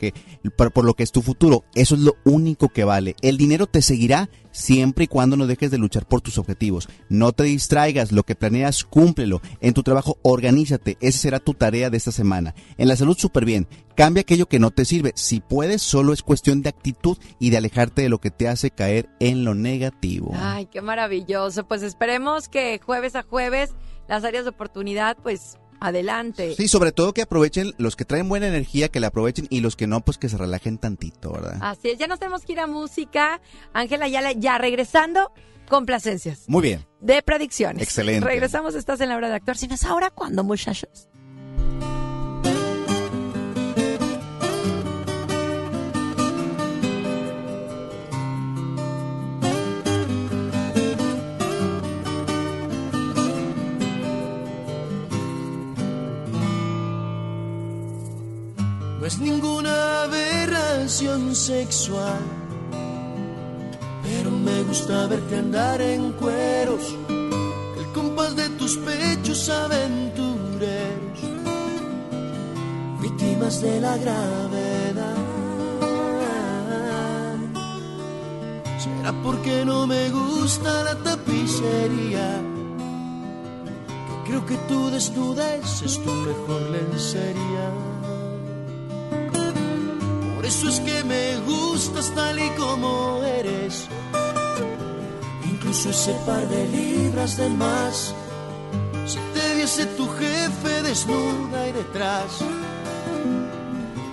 lo 0.83 0.93
que 0.93 1.03
es 1.03 1.11
tu 1.11 1.21
futuro. 1.21 1.63
Eso 1.75 1.95
es 1.95 2.01
lo 2.01 2.15
único 2.23 2.69
que 2.69 2.83
vale. 2.83 3.15
El 3.21 3.37
dinero 3.37 3.67
te 3.67 3.81
seguirá 3.81 4.29
siempre 4.53 5.03
y 5.03 5.07
cuando 5.07 5.35
no 5.35 5.47
dejes 5.47 5.71
de 5.71 5.77
luchar 5.77 6.05
por 6.05 6.21
tus 6.21 6.37
objetivos. 6.37 6.87
No 7.09 7.33
te 7.33 7.43
distraigas, 7.43 8.13
lo 8.13 8.23
que 8.23 8.35
planeas, 8.35 8.85
cúmplelo. 8.85 9.41
En 9.59 9.73
tu 9.73 9.83
trabajo, 9.83 10.17
organízate. 10.21 10.97
Esa 11.01 11.19
será 11.19 11.39
tu 11.39 11.53
tarea 11.53 11.89
de 11.89 11.97
esta 11.97 12.13
semana. 12.13 12.55
En 12.77 12.87
la 12.87 12.95
salud, 12.95 13.17
súper 13.17 13.43
bien. 13.43 13.67
Cambia 13.95 14.21
aquello 14.21 14.47
que 14.47 14.59
no 14.59 14.71
te 14.71 14.85
sirve. 14.85 15.11
Si 15.15 15.41
puedes, 15.41 15.81
solo 15.81 16.13
es 16.13 16.23
cuestión 16.23 16.61
de 16.61 16.69
actitud 16.69 17.17
y 17.39 17.49
de 17.49 17.57
alejarte 17.57 18.03
de 18.03 18.09
lo 18.09 18.19
que 18.19 18.31
te 18.31 18.47
hace 18.47 18.71
caer 18.71 19.09
en 19.19 19.43
lo 19.43 19.55
negativo. 19.55 20.31
Ay, 20.35 20.67
qué 20.67 20.81
maravilloso. 20.81 21.67
Pues 21.67 21.83
esperemos 21.83 22.47
que 22.47 22.79
jueves 22.83 23.15
a 23.15 23.23
jueves 23.23 23.71
las 24.07 24.23
áreas 24.23 24.45
de 24.45 24.51
oportunidad 24.51 25.17
pues 25.21 25.57
Adelante. 25.83 26.55
Sí, 26.55 26.69
sobre 26.69 26.93
todo 26.93 27.13
que 27.13 27.21
aprovechen 27.21 27.73
los 27.77 27.97
que 27.97 28.05
traen 28.05 28.29
buena 28.29 28.47
energía, 28.47 28.87
que 28.87 29.01
la 29.01 29.07
aprovechen 29.07 29.47
y 29.49 29.59
los 29.59 29.75
que 29.75 29.85
no, 29.85 29.99
pues 29.99 30.17
que 30.17 30.29
se 30.29 30.37
relajen 30.37 30.77
tantito, 30.77 31.33
¿verdad? 31.33 31.57
Así 31.59 31.89
es, 31.89 31.97
ya 31.97 32.07
nos 32.07 32.19
tenemos 32.19 32.45
que 32.45 32.53
ir 32.53 32.61
a 32.61 32.67
música. 32.67 33.41
Ángela 33.73 34.05
Ayala, 34.05 34.31
ya 34.31 34.57
regresando, 34.57 35.33
complacencias. 35.67 36.43
Muy 36.47 36.61
bien. 36.61 36.85
De 37.01 37.21
predicciones. 37.21 37.83
Excelente. 37.83 38.25
Regresamos, 38.25 38.75
estás 38.75 39.01
en 39.01 39.09
la 39.09 39.17
hora 39.17 39.27
de 39.27 39.35
actuar. 39.35 39.57
Si 39.57 39.67
no 39.67 39.75
es 39.75 39.83
ahora, 39.83 40.09
¿cuándo, 40.09 40.45
muchachos? 40.45 41.09
Sexual, 61.35 62.19
pero 64.03 64.29
me 64.31 64.63
gusta 64.63 65.07
verte 65.07 65.37
andar 65.37 65.81
en 65.81 66.11
cueros, 66.13 66.95
el 67.77 67.85
compás 67.93 68.35
de 68.35 68.49
tus 68.49 68.77
pechos 68.77 69.49
aventureros, 69.49 71.19
víctimas 73.01 73.61
de 73.61 73.81
la 73.81 73.97
gravedad. 73.97 75.15
Será 78.77 79.13
porque 79.23 79.65
no 79.65 79.87
me 79.87 80.09
gusta 80.09 80.83
la 80.83 80.95
tapicería, 80.95 82.41
que 84.07 84.29
creo 84.29 84.45
que 84.45 84.57
tu 84.67 84.89
desnudez 84.89 85.81
es 85.81 86.01
tu 86.03 86.11
mejor 86.11 86.61
lencería. 86.69 87.92
Por 90.43 90.49
eso 90.49 90.67
es 90.67 90.81
que 90.81 91.05
me 91.05 91.37
gustas 91.37 92.11
tal 92.13 92.37
y 92.37 92.49
como 92.57 93.23
eres. 93.23 93.87
Incluso 95.49 95.89
ese 95.89 96.11
par 96.25 96.45
de 96.49 96.67
libras 96.67 97.37
de 97.37 97.47
más. 97.47 98.13
Si 99.05 99.19
te 99.33 99.55
viese 99.55 99.85
tu 99.85 100.05
jefe 100.05 100.81
desnuda 100.81 101.69
y 101.69 101.71
detrás, 101.71 102.41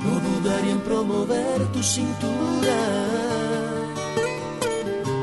no 0.05 0.21
dudaría 0.21 0.71
en 0.71 0.81
promover 0.83 1.67
tu 1.73 1.83
cintura. 1.83 2.79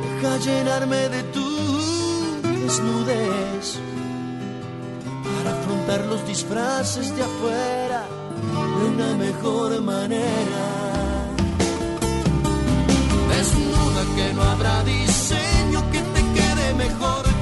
Deja 0.04 0.38
llenarme 0.40 1.08
de 1.08 1.24
tu 1.24 1.48
desnudez 2.44 3.80
para 5.24 5.58
afrontar 5.58 6.06
los 6.08 6.28
disfraces 6.28 7.16
de 7.16 7.24
afuera 7.24 8.06
de 8.78 8.86
una 8.90 9.16
mejor 9.16 9.82
manera. 9.82 10.87
Desnuda 13.48 14.04
que 14.16 14.34
no 14.34 14.44
habrá 14.44 14.84
diseño 14.84 15.80
que 15.92 16.00
te 16.00 16.22
quede 16.34 16.74
mejor 16.74 17.37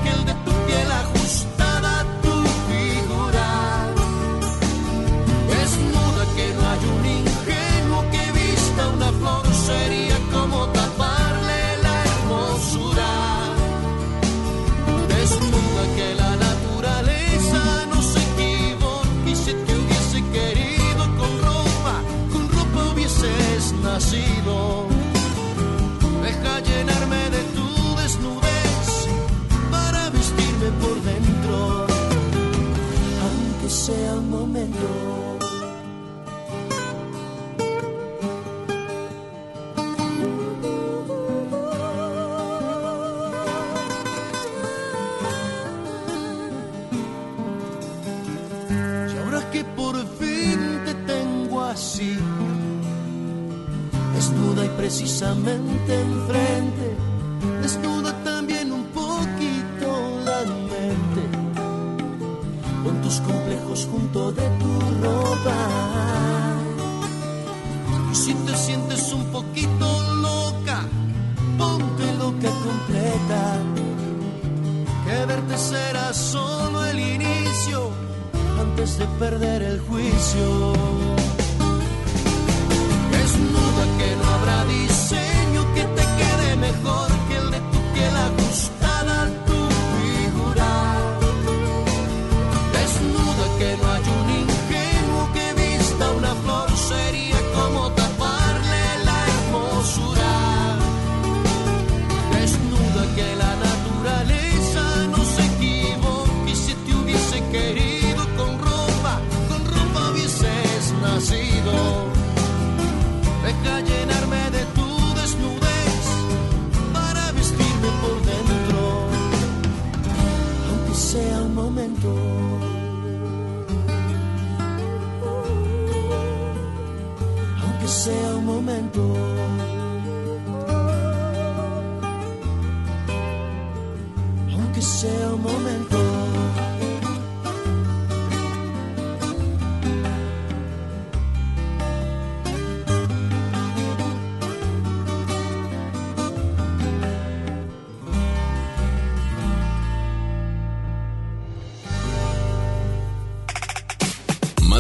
momento. 121.88 122.45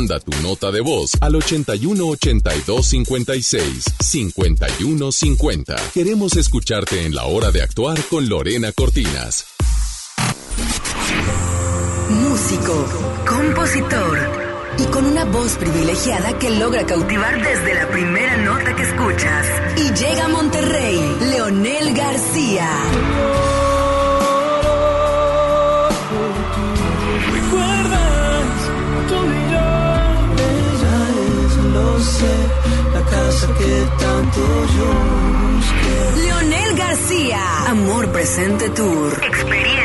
Manda 0.05 0.19
tu 0.19 0.39
nota 0.43 0.71
de 0.71 0.81
voz 0.81 1.13
al 1.19 1.35
81 1.35 2.05
82 2.05 2.85
56 2.85 3.85
51 3.99 5.11
50. 5.11 5.75
Queremos 5.95 6.37
escucharte 6.37 7.07
en 7.07 7.15
la 7.15 7.23
hora 7.25 7.49
de 7.49 7.63
actuar 7.63 7.97
con 8.11 8.29
Lorena 8.29 8.71
Cortinas. 8.71 9.47
Músico, 12.07 12.85
compositor 13.27 14.19
y 14.77 14.83
con 14.91 15.05
una 15.05 15.25
voz 15.25 15.53
privilegiada 15.57 16.37
que 16.37 16.51
logra 16.51 16.85
cautivar 16.85 17.41
desde 17.41 17.73
la 17.73 17.89
primera 17.89 18.37
nota 18.37 18.75
que 18.75 18.83
escuchas. 18.83 19.47
Y 19.75 19.91
llega 19.91 20.25
a 20.25 20.27
Monterrey, 20.27 20.99
Leonel 21.31 21.95
García. 21.95 22.69
Sé, 32.05 32.35
la 32.93 33.01
casa 33.09 33.47
que 33.57 33.71
tanto 34.03 34.41
yo 34.77 34.89
busqué. 35.55 36.21
Leonel 36.23 36.75
García, 36.77 37.41
Amor 37.67 38.07
Presente 38.09 38.69
Tour. 38.69 39.11
Experiencia 39.23 39.84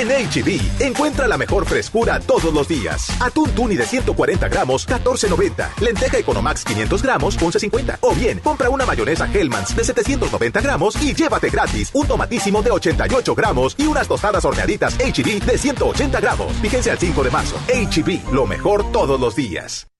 En 0.00 0.08
HB, 0.08 0.80
encuentra 0.80 1.28
la 1.28 1.36
mejor 1.36 1.66
frescura 1.66 2.20
todos 2.20 2.54
los 2.54 2.66
días. 2.66 3.10
Atún 3.20 3.50
tuni 3.50 3.76
de 3.76 3.84
140 3.84 4.48
gramos, 4.48 4.88
14.90. 4.88 5.78
Lenteja 5.78 6.16
Economax 6.16 6.64
500 6.64 7.02
gramos, 7.02 7.38
11.50. 7.38 7.98
O 8.00 8.14
bien, 8.14 8.38
compra 8.38 8.70
una 8.70 8.86
mayonesa 8.86 9.28
Hellmann's 9.30 9.76
de 9.76 9.84
790 9.84 10.58
gramos 10.62 11.02
y 11.02 11.12
llévate 11.12 11.50
gratis 11.50 11.90
un 11.92 12.06
tomatísimo 12.06 12.62
de 12.62 12.70
88 12.70 13.34
gramos 13.34 13.74
y 13.76 13.84
unas 13.84 14.08
tostadas 14.08 14.42
horneaditas 14.42 14.94
HB 14.94 15.44
de 15.44 15.58
180 15.58 16.18
gramos. 16.18 16.50
Fíjense 16.62 16.90
al 16.90 16.98
5 16.98 17.22
de 17.22 17.30
marzo. 17.30 17.56
HB, 17.68 18.32
lo 18.32 18.46
mejor 18.46 18.90
todos 18.92 19.20
los 19.20 19.36
días. 19.36 19.89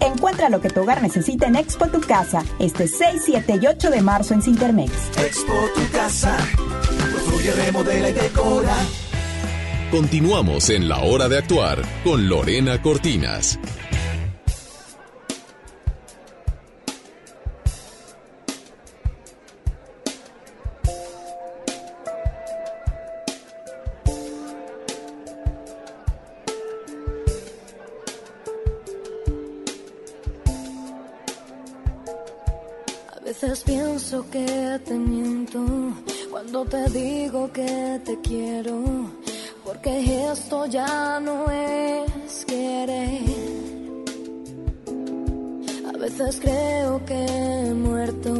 Encuentra 0.00 0.48
lo 0.48 0.60
que 0.60 0.70
tu 0.70 0.80
hogar 0.80 1.02
necesita 1.02 1.46
en 1.46 1.56
Expo 1.56 1.88
Tu 1.88 2.00
Casa, 2.00 2.42
este 2.58 2.88
6, 2.88 3.22
7 3.24 3.58
y 3.60 3.66
8 3.66 3.90
de 3.90 4.00
marzo 4.00 4.34
en 4.34 4.42
Cintermex. 4.42 4.92
Expo 5.18 5.52
tu 5.74 5.96
casa, 5.96 6.36
construye, 7.12 7.52
remodela 7.52 8.08
y 8.08 8.12
decora. 8.12 8.74
Continuamos 9.90 10.70
en 10.70 10.88
la 10.88 11.00
hora 11.00 11.28
de 11.28 11.38
actuar 11.38 11.82
con 12.04 12.28
Lorena 12.28 12.80
Cortinas. 12.80 13.58
Que 34.28 34.80
te 34.84 34.94
miento 34.94 35.64
cuando 36.30 36.64
te 36.64 36.88
digo 36.90 37.50
que 37.52 38.00
te 38.04 38.20
quiero, 38.20 38.82
porque 39.64 40.30
esto 40.30 40.66
ya 40.66 41.20
no 41.20 41.50
es 41.50 42.44
querer. 42.44 43.22
A 45.88 45.98
veces 45.98 46.40
creo 46.40 47.04
que 47.04 47.24
he 47.24 47.74
muerto 47.74 48.34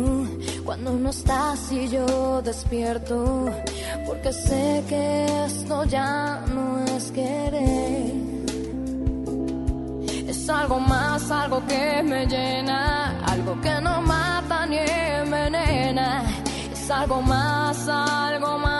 cuando 0.64 0.92
no 0.92 1.10
estás 1.10 1.72
y 1.72 1.88
yo 1.88 2.42
despierto, 2.42 3.46
porque 4.06 4.32
sé 4.32 4.84
que 4.88 5.44
esto 5.46 5.84
ya 5.84 6.44
no 6.54 6.84
es 6.96 7.10
querer. 7.10 8.30
Es 10.26 10.48
algo 10.48 10.78
más, 10.80 11.30
algo 11.30 11.64
que 11.66 12.02
me 12.02 12.26
llena, 12.26 13.20
algo 13.26 13.60
que 13.60 13.80
no 13.80 14.00
mata 14.02 14.66
ni 14.66 14.78
algo 16.90 17.22
más, 17.22 17.88
algo 17.88 18.58
más 18.58 18.79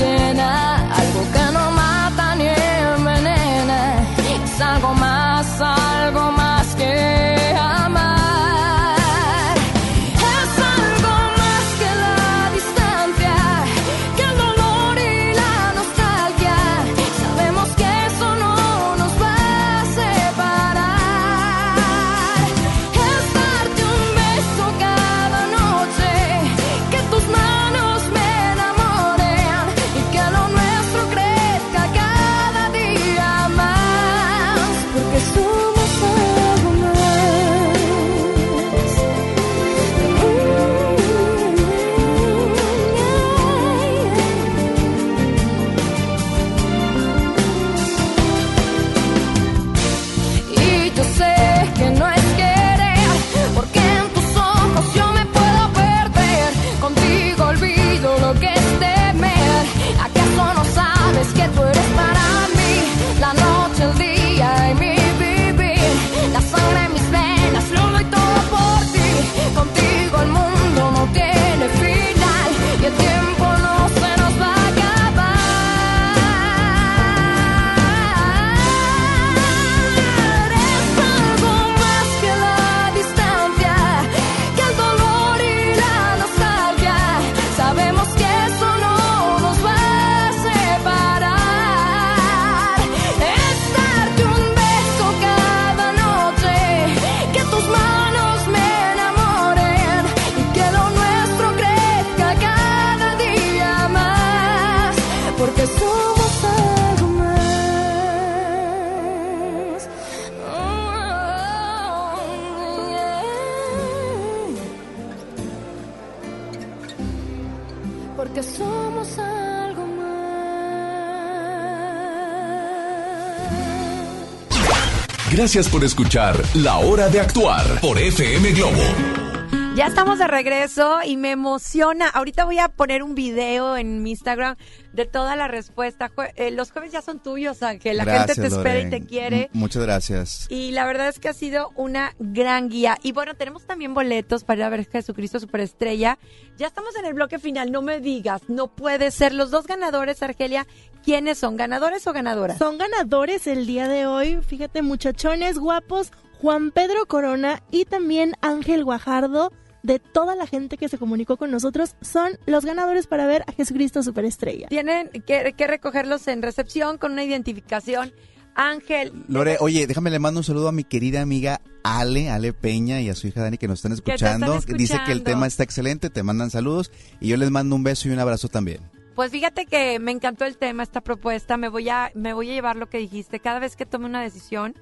Gracias 125.41 125.69
por 125.69 125.83
escuchar 125.83 126.39
La 126.53 126.77
Hora 126.77 127.09
de 127.09 127.19
Actuar 127.19 127.81
por 127.81 127.97
FM 127.97 128.51
Globo. 128.51 129.30
Ya 129.75 129.87
estamos 129.87 130.19
de 130.19 130.27
regreso 130.27 130.99
y 131.03 131.15
me 131.15 131.31
emociona. 131.31 132.09
Ahorita 132.09 132.43
voy 132.43 132.59
a 132.59 132.67
poner 132.67 133.01
un 133.03 133.15
video 133.15 133.77
en 133.77 134.03
mi 134.03 134.11
Instagram 134.11 134.57
de 134.91 135.05
toda 135.05 135.37
la 135.37 135.47
respuesta. 135.47 136.09
Jue- 136.13 136.33
eh, 136.35 136.51
los 136.51 136.71
jueves 136.71 136.91
ya 136.91 137.01
son 137.01 137.19
tuyos, 137.19 137.63
Ángel. 137.63 137.95
La 137.97 138.03
gente 138.05 138.35
te 138.35 138.47
espera 138.47 138.79
y 138.81 138.89
te 138.89 139.05
quiere. 139.07 139.37
M- 139.37 139.49
Muchas 139.53 139.81
gracias. 139.81 140.45
Y 140.49 140.71
la 140.71 140.85
verdad 140.85 141.07
es 141.07 141.19
que 141.19 141.29
ha 141.29 141.33
sido 141.33 141.71
una 141.77 142.13
gran 142.19 142.67
guía. 142.67 142.97
Y 143.01 143.13
bueno, 143.13 143.33
tenemos 143.35 143.65
también 143.65 143.93
boletos 143.93 144.43
para 144.43 144.57
ir 144.59 144.63
a 144.65 144.69
ver 144.69 144.85
Jesucristo 144.87 145.39
Superestrella. 145.39 146.19
Ya 146.57 146.67
estamos 146.67 146.93
en 146.97 147.05
el 147.05 147.13
bloque 147.13 147.39
final, 147.39 147.71
no 147.71 147.81
me 147.81 148.01
digas, 148.01 148.41
no 148.49 148.67
puede 148.67 149.09
ser. 149.09 149.33
Los 149.33 149.51
dos 149.51 149.65
ganadores, 149.67 150.21
Argelia, 150.21 150.67
¿quiénes 151.01 151.37
son? 151.39 151.55
¿Ganadores 151.55 152.05
o 152.07 152.13
ganadoras? 152.13 152.57
Son 152.57 152.77
ganadores 152.77 153.47
el 153.47 153.65
día 153.65 153.87
de 153.87 154.05
hoy, 154.05 154.37
fíjate, 154.45 154.81
muchachones 154.81 155.57
guapos, 155.57 156.11
Juan 156.41 156.71
Pedro 156.71 157.05
Corona 157.05 157.61
y 157.69 157.85
también 157.85 158.33
Ángel 158.41 158.83
Guajardo, 158.83 159.53
de 159.83 159.99
toda 159.99 160.35
la 160.35 160.47
gente 160.47 160.75
que 160.75 160.89
se 160.89 160.97
comunicó 160.97 161.37
con 161.37 161.51
nosotros, 161.51 161.95
son 162.01 162.31
los 162.47 162.65
ganadores 162.65 163.05
para 163.05 163.27
ver 163.27 163.43
a 163.45 163.51
Jesucristo 163.51 164.01
Superestrella. 164.01 164.67
Tienen 164.67 165.09
que, 165.09 165.53
que 165.55 165.67
recogerlos 165.67 166.27
en 166.27 166.41
recepción 166.41 166.97
con 166.97 167.11
una 167.11 167.23
identificación. 167.23 168.11
Ángel, 168.55 169.13
Lore, 169.27 169.57
oye, 169.59 169.85
déjame 169.85 170.09
le 170.09 170.17
mando 170.17 170.39
un 170.39 170.43
saludo 170.43 170.67
a 170.67 170.71
mi 170.71 170.83
querida 170.83 171.21
amiga 171.21 171.61
Ale, 171.83 172.29
Ale 172.31 172.53
Peña 172.53 172.99
y 173.01 173.09
a 173.09 173.15
su 173.15 173.27
hija 173.27 173.41
Dani 173.41 173.59
que 173.59 173.67
nos 173.67 173.77
están 173.77 173.91
te 173.91 174.13
están 174.13 174.41
escuchando. 174.41 174.53
Dice 174.53 174.65
que 174.65 175.11
el 175.11 175.19
escuchando. 175.19 175.23
tema 175.23 175.47
está 175.47 175.63
excelente, 175.63 176.09
te 176.09 176.23
mandan 176.23 176.49
saludos 176.49 176.91
y 177.19 177.27
yo 177.27 177.37
les 177.37 177.51
mando 177.51 177.75
un 177.75 177.83
beso 177.83 178.09
y 178.09 178.11
un 178.11 178.19
abrazo 178.19 178.49
también. 178.49 178.81
Pues 179.13 179.31
fíjate 179.31 179.67
que 179.67 179.99
me 179.99 180.11
encantó 180.11 180.45
el 180.45 180.57
tema, 180.57 180.81
esta 180.81 181.01
propuesta. 181.01 181.55
Me 181.57 181.69
voy 181.69 181.87
a, 181.89 182.11
me 182.15 182.33
voy 182.33 182.49
a 182.49 182.53
llevar 182.53 182.77
lo 182.77 182.89
que 182.89 182.97
dijiste. 182.97 183.39
Cada 183.39 183.59
vez 183.59 183.75
que 183.75 183.85
tome 183.85 184.05
una 184.07 184.21
decisión, 184.21 184.75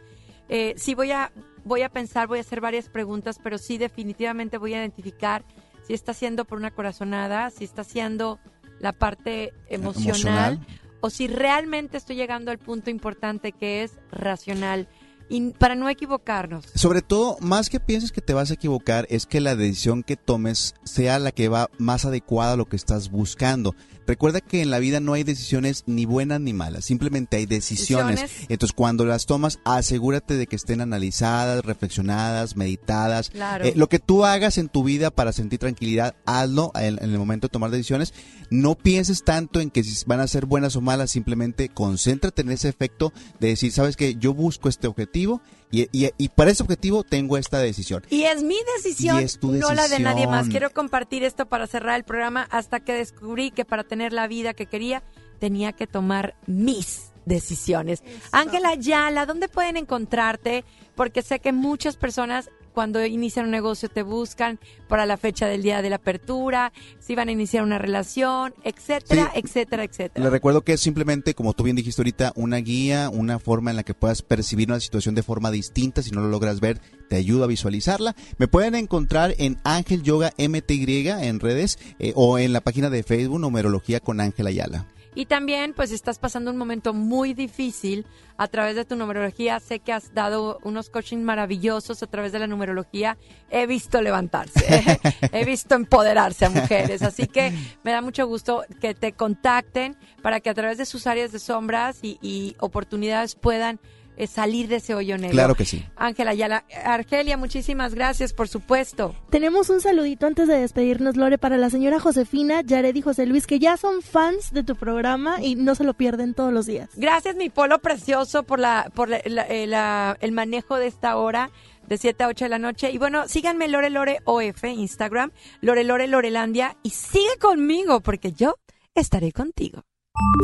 eh, 0.50 0.74
sí 0.78 0.96
voy 0.96 1.12
a, 1.12 1.32
voy 1.66 1.82
a 1.82 1.90
pensar, 1.90 2.28
voy 2.28 2.40
a 2.40 2.42
hacer 2.42 2.62
varias 2.62 2.90
preguntas, 2.90 3.40
pero 3.42 3.58
sí 3.58 3.78
definitivamente 3.78 4.58
voy 4.58 4.74
a 4.74 4.80
identificar 4.80 5.44
si 5.86 5.94
está 5.94 6.14
siendo 6.14 6.46
por 6.46 6.58
una 6.58 6.72
corazonada, 6.72 7.50
si 7.50 7.64
está 7.64 7.84
siendo 7.84 8.40
la 8.80 8.94
parte 8.94 9.54
emocional, 9.68 10.54
Emocional. 10.54 10.68
o 11.02 11.10
si 11.10 11.28
realmente 11.28 11.98
estoy 11.98 12.16
llegando 12.16 12.52
al 12.52 12.60
punto 12.60 12.90
importante 12.90 13.52
que 13.52 13.84
es 13.84 13.94
racional. 14.12 14.88
Y 15.32 15.52
para 15.52 15.76
no 15.76 15.90
equivocarnos. 15.90 16.66
Sobre 16.74 17.04
todo, 17.04 17.38
más 17.40 17.70
que 17.70 17.80
pienses 17.80 18.12
que 18.12 18.20
te 18.22 18.34
vas 18.34 18.50
a 18.50 18.56
equivocar, 18.56 19.06
es 19.12 19.28
que 19.28 19.40
la 19.40 19.56
decisión 19.56 20.02
que 20.02 20.18
tomes 20.18 20.74
sea 20.84 21.20
la 21.20 21.32
que 21.32 21.50
va 21.50 21.70
más 21.78 22.06
adecuada 22.06 22.54
a 22.54 22.58
lo 22.58 22.66
que 22.66 22.76
estás 22.76 23.12
buscando. 23.12 23.76
Recuerda 24.10 24.42
que 24.42 24.64
en 24.64 24.72
la 24.72 24.80
vida 24.80 25.00
no 25.00 25.14
hay 25.14 25.24
decisiones 25.24 25.84
ni 25.86 26.06
buenas 26.06 26.42
ni 26.42 26.52
malas, 26.52 26.84
simplemente 26.84 27.38
hay 27.38 27.46
decisiones. 27.46 28.20
Decisiones. 28.20 28.50
Entonces, 28.50 28.74
cuando 28.76 29.06
las 29.06 29.28
tomas, 29.28 29.60
asegúrate 29.66 30.36
de 30.36 30.48
que 30.48 30.56
estén 30.56 30.82
analizadas, 30.82 31.64
reflexionadas, 31.64 32.56
meditadas. 32.56 33.30
Claro. 33.30 33.66
Eh, 33.66 33.74
lo 33.76 33.88
que 33.88 34.00
tú 34.00 34.26
hagas 34.26 34.58
en 34.58 34.68
tu 34.68 34.84
vida 34.84 35.12
para 35.12 35.32
sentir 35.32 35.60
tranquilidad, 35.60 36.16
hazlo 36.26 36.72
en, 36.74 36.98
en 37.04 37.12
el 37.12 37.20
momento 37.20 37.50
de 37.50 37.52
tomar 37.52 37.70
decisiones. 37.70 38.16
No 38.50 38.74
pienses 38.74 39.24
tanto 39.24 39.62
en 39.62 39.70
que 39.70 39.84
si 39.84 40.04
van 40.08 40.22
a 40.22 40.28
ser 40.28 40.48
buenas 40.48 40.76
o 40.76 40.82
malas, 40.82 41.12
simplemente 41.12 41.70
concéntrate 41.70 42.42
en 42.42 42.50
ese 42.50 42.68
efecto 42.68 43.14
de 43.40 43.50
decir, 43.50 43.72
sabes 43.72 43.96
que 43.96 44.16
yo 44.16 44.34
busco 44.34 44.70
este 44.70 44.88
objetivo 44.88 45.40
y, 45.72 45.88
y- 45.92 46.12
y 46.18 46.30
para 46.30 46.52
ese 46.52 46.64
objetivo 46.64 47.04
tengo 47.04 47.38
esta 47.38 47.60
decisión. 47.60 48.04
Y 48.10 48.24
es 48.24 48.44
mi 48.44 48.58
decisión, 48.78 49.20
Y 49.22 49.24
es 49.24 49.40
tu 49.40 49.52
no 49.52 49.74
la 49.74 49.88
de 49.88 50.00
nadie 50.00 50.26
más. 50.28 50.46
decisión. 50.46 50.52
Quiero 50.52 50.70
compartir 50.74 51.24
esto 51.24 51.46
para 51.48 51.68
cerrar 51.68 51.96
el 51.96 52.04
programa 52.04 52.48
hasta 52.52 52.80
que 52.80 52.94
descubrí 52.94 53.52
que 53.52 53.66
para 53.66 53.84
tener 53.84 54.14
la 54.14 54.28
vida 54.28 54.54
que 54.54 54.66
quería 54.66 55.04
tenía 55.40 55.72
que 55.74 55.88
tomar 55.88 56.36
mis 56.48 57.12
decisiones. 57.26 58.04
Ángela 58.32 58.70
Ayala, 58.70 59.26
¿dónde 59.26 59.48
pueden 59.48 59.78
encontrarte? 59.78 60.66
Porque 60.96 61.22
sé 61.22 61.40
que 61.40 61.54
muchas 61.54 61.96
personas 61.96 62.50
cuando 62.80 63.06
inician 63.06 63.44
un 63.44 63.52
negocio 63.52 63.90
te 63.90 64.04
buscan 64.04 64.58
para 64.88 65.06
la 65.06 65.18
fecha 65.18 65.48
del 65.48 65.62
día 65.62 65.82
de 65.82 65.90
la 65.90 65.98
apertura, 65.98 66.72
si 66.98 67.14
van 67.14 67.28
a 67.28 67.34
iniciar 67.34 67.62
una 67.62 67.78
relación, 67.78 68.54
etcétera, 68.64 69.34
etcétera, 69.36 69.84
etcétera. 69.84 70.24
Le 70.24 70.30
recuerdo 70.30 70.62
que 70.62 70.72
es 70.72 70.80
simplemente, 70.80 71.34
como 71.34 71.52
tú 71.52 71.64
bien 71.64 71.76
dijiste 71.76 72.02
ahorita, 72.02 72.32
una 72.38 72.56
guía, 72.56 73.10
una 73.10 73.38
forma 73.38 73.72
en 73.72 73.76
la 73.76 73.84
que 73.84 73.94
puedas 73.94 74.22
percibir 74.22 74.70
una 74.70 74.80
situación 74.80 75.14
de 75.14 75.24
forma 75.24 75.52
distinta. 75.52 76.02
Si 76.02 76.12
no 76.12 76.22
lo 76.22 76.30
logras 76.30 76.62
ver, 76.62 76.80
te 77.10 77.18
ayuda 77.18 77.44
a 77.44 77.48
visualizarla. 77.50 78.16
Me 78.38 78.48
pueden 78.48 78.76
encontrar 78.76 79.36
en 79.40 79.58
Ángel 79.66 80.02
Yoga 80.02 80.32
MTY 80.38 81.10
en 81.10 81.42
redes 81.42 81.80
eh, 82.00 82.14
o 82.16 82.40
en 82.40 82.54
la 82.54 82.62
página 82.62 82.90
de 82.90 83.04
Facebook 83.04 83.42
Numerología 83.42 84.00
con 84.00 84.22
Ángel 84.22 84.48
Ayala. 84.48 84.86
Y 85.16 85.26
también, 85.26 85.74
pues 85.74 85.92
estás 85.92 86.20
pasando 86.20 86.52
un 86.52 86.58
momento 86.58 86.94
muy 86.94 87.34
difícil 87.34 88.06
a 88.38 88.48
través 88.48 88.76
de 88.76 88.86
tu 88.86 88.96
numerología. 88.96 89.60
Sé 89.60 89.80
que 89.80 89.92
has 89.92 90.14
dado 90.14 90.60
unos 90.64 90.90
coaching 90.90 91.18
maravillosos 91.18 92.04
a 92.04 92.08
través 92.08 92.32
de 92.32 92.40
la 92.40 92.48
numerología. 92.48 93.18
He 93.50 93.66
visto 93.66 94.02
levantarse, 94.02 94.84
he 95.34 95.46
visto 95.46 95.76
empoderarse 95.76 96.46
a 96.46 96.50
mujeres. 96.50 97.02
Así 97.02 97.28
que 97.28 97.52
me 97.84 97.92
da 97.92 98.02
mucho 98.02 98.28
gusto 98.28 98.64
que 98.80 98.94
te 98.94 99.14
contacten 99.14 99.98
para 100.22 100.40
que 100.40 100.50
a 100.50 100.54
través 100.54 100.78
de 100.78 100.86
sus 100.86 101.08
áreas 101.08 101.32
de 101.32 101.40
sombras 101.40 102.00
y, 102.04 102.18
y 102.22 102.56
oportunidades 102.60 103.36
puedan 103.36 103.80
eh, 104.20 104.28
salir 104.28 104.68
de 104.68 104.76
ese 104.76 104.94
hoyo 104.94 105.18
negro. 105.18 105.32
Claro 105.32 105.56
que 105.56 105.66
sí. 105.66 105.84
Ángela 105.96 106.32
Ayala, 106.32 106.66
Argelia, 106.86 107.38
muchísimas 107.38 107.96
gracias, 107.96 108.34
por 108.34 108.48
supuesto. 108.48 109.16
Tenemos 109.32 109.70
un 109.72 109.82
saludito 109.82 110.28
antes 110.28 110.48
de 110.48 110.60
despedirnos, 110.60 111.18
Lore, 111.18 111.38
para 111.40 111.58
la 111.58 111.70
señora 111.72 112.00
Josefina, 112.00 112.62
Yared 112.62 112.96
y 112.96 113.02
José 113.02 113.26
Luis, 113.26 113.48
que 113.48 113.58
ya 113.60 113.78
son 113.78 114.02
fans 114.04 114.52
de 114.52 114.64
tu 114.64 114.76
programa 114.76 115.42
y 115.42 115.56
no 115.56 115.74
se 115.74 115.84
lo 115.84 115.94
pierden 115.96 116.34
todos 116.36 116.54
los 116.54 116.66
días. 116.68 116.90
Gracias, 116.96 117.36
mi 117.36 117.50
polo 117.50 117.80
precioso, 117.80 118.44
por 118.44 118.60
la, 118.60 118.92
por 118.94 119.10
la- 119.10 119.22
la- 119.26 119.48
eh, 119.48 119.66
la- 119.66 120.18
el 120.22 120.32
manejo 120.32 120.76
de 120.76 120.88
esta 120.88 121.16
hora 121.18 121.50
de 121.88 121.98
7 121.98 122.24
a 122.24 122.28
8 122.28 122.46
de 122.46 122.50
la 122.50 122.60
noche. 122.60 122.92
Y 122.92 122.98
bueno, 123.00 123.28
síganme 123.28 123.68
Lore 123.68 123.90
Lore 123.90 124.20
OF, 124.26 124.64
Instagram, 124.66 125.32
Lore 125.62 125.84
Lore 125.84 126.08
Lorelandia, 126.08 126.78
y 126.84 126.92
sigue 126.92 127.38
conmigo, 127.40 128.02
porque 128.02 128.32
yo 128.34 128.56
estaré 128.94 129.32
contigo. 129.32 129.82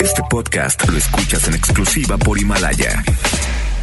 Este 0.01 0.21
podcast 0.29 0.87
lo 0.89 0.97
escuchas 0.97 1.47
en 1.49 1.55
exclusiva 1.55 2.17
por 2.17 2.39
Himalaya. 2.39 3.03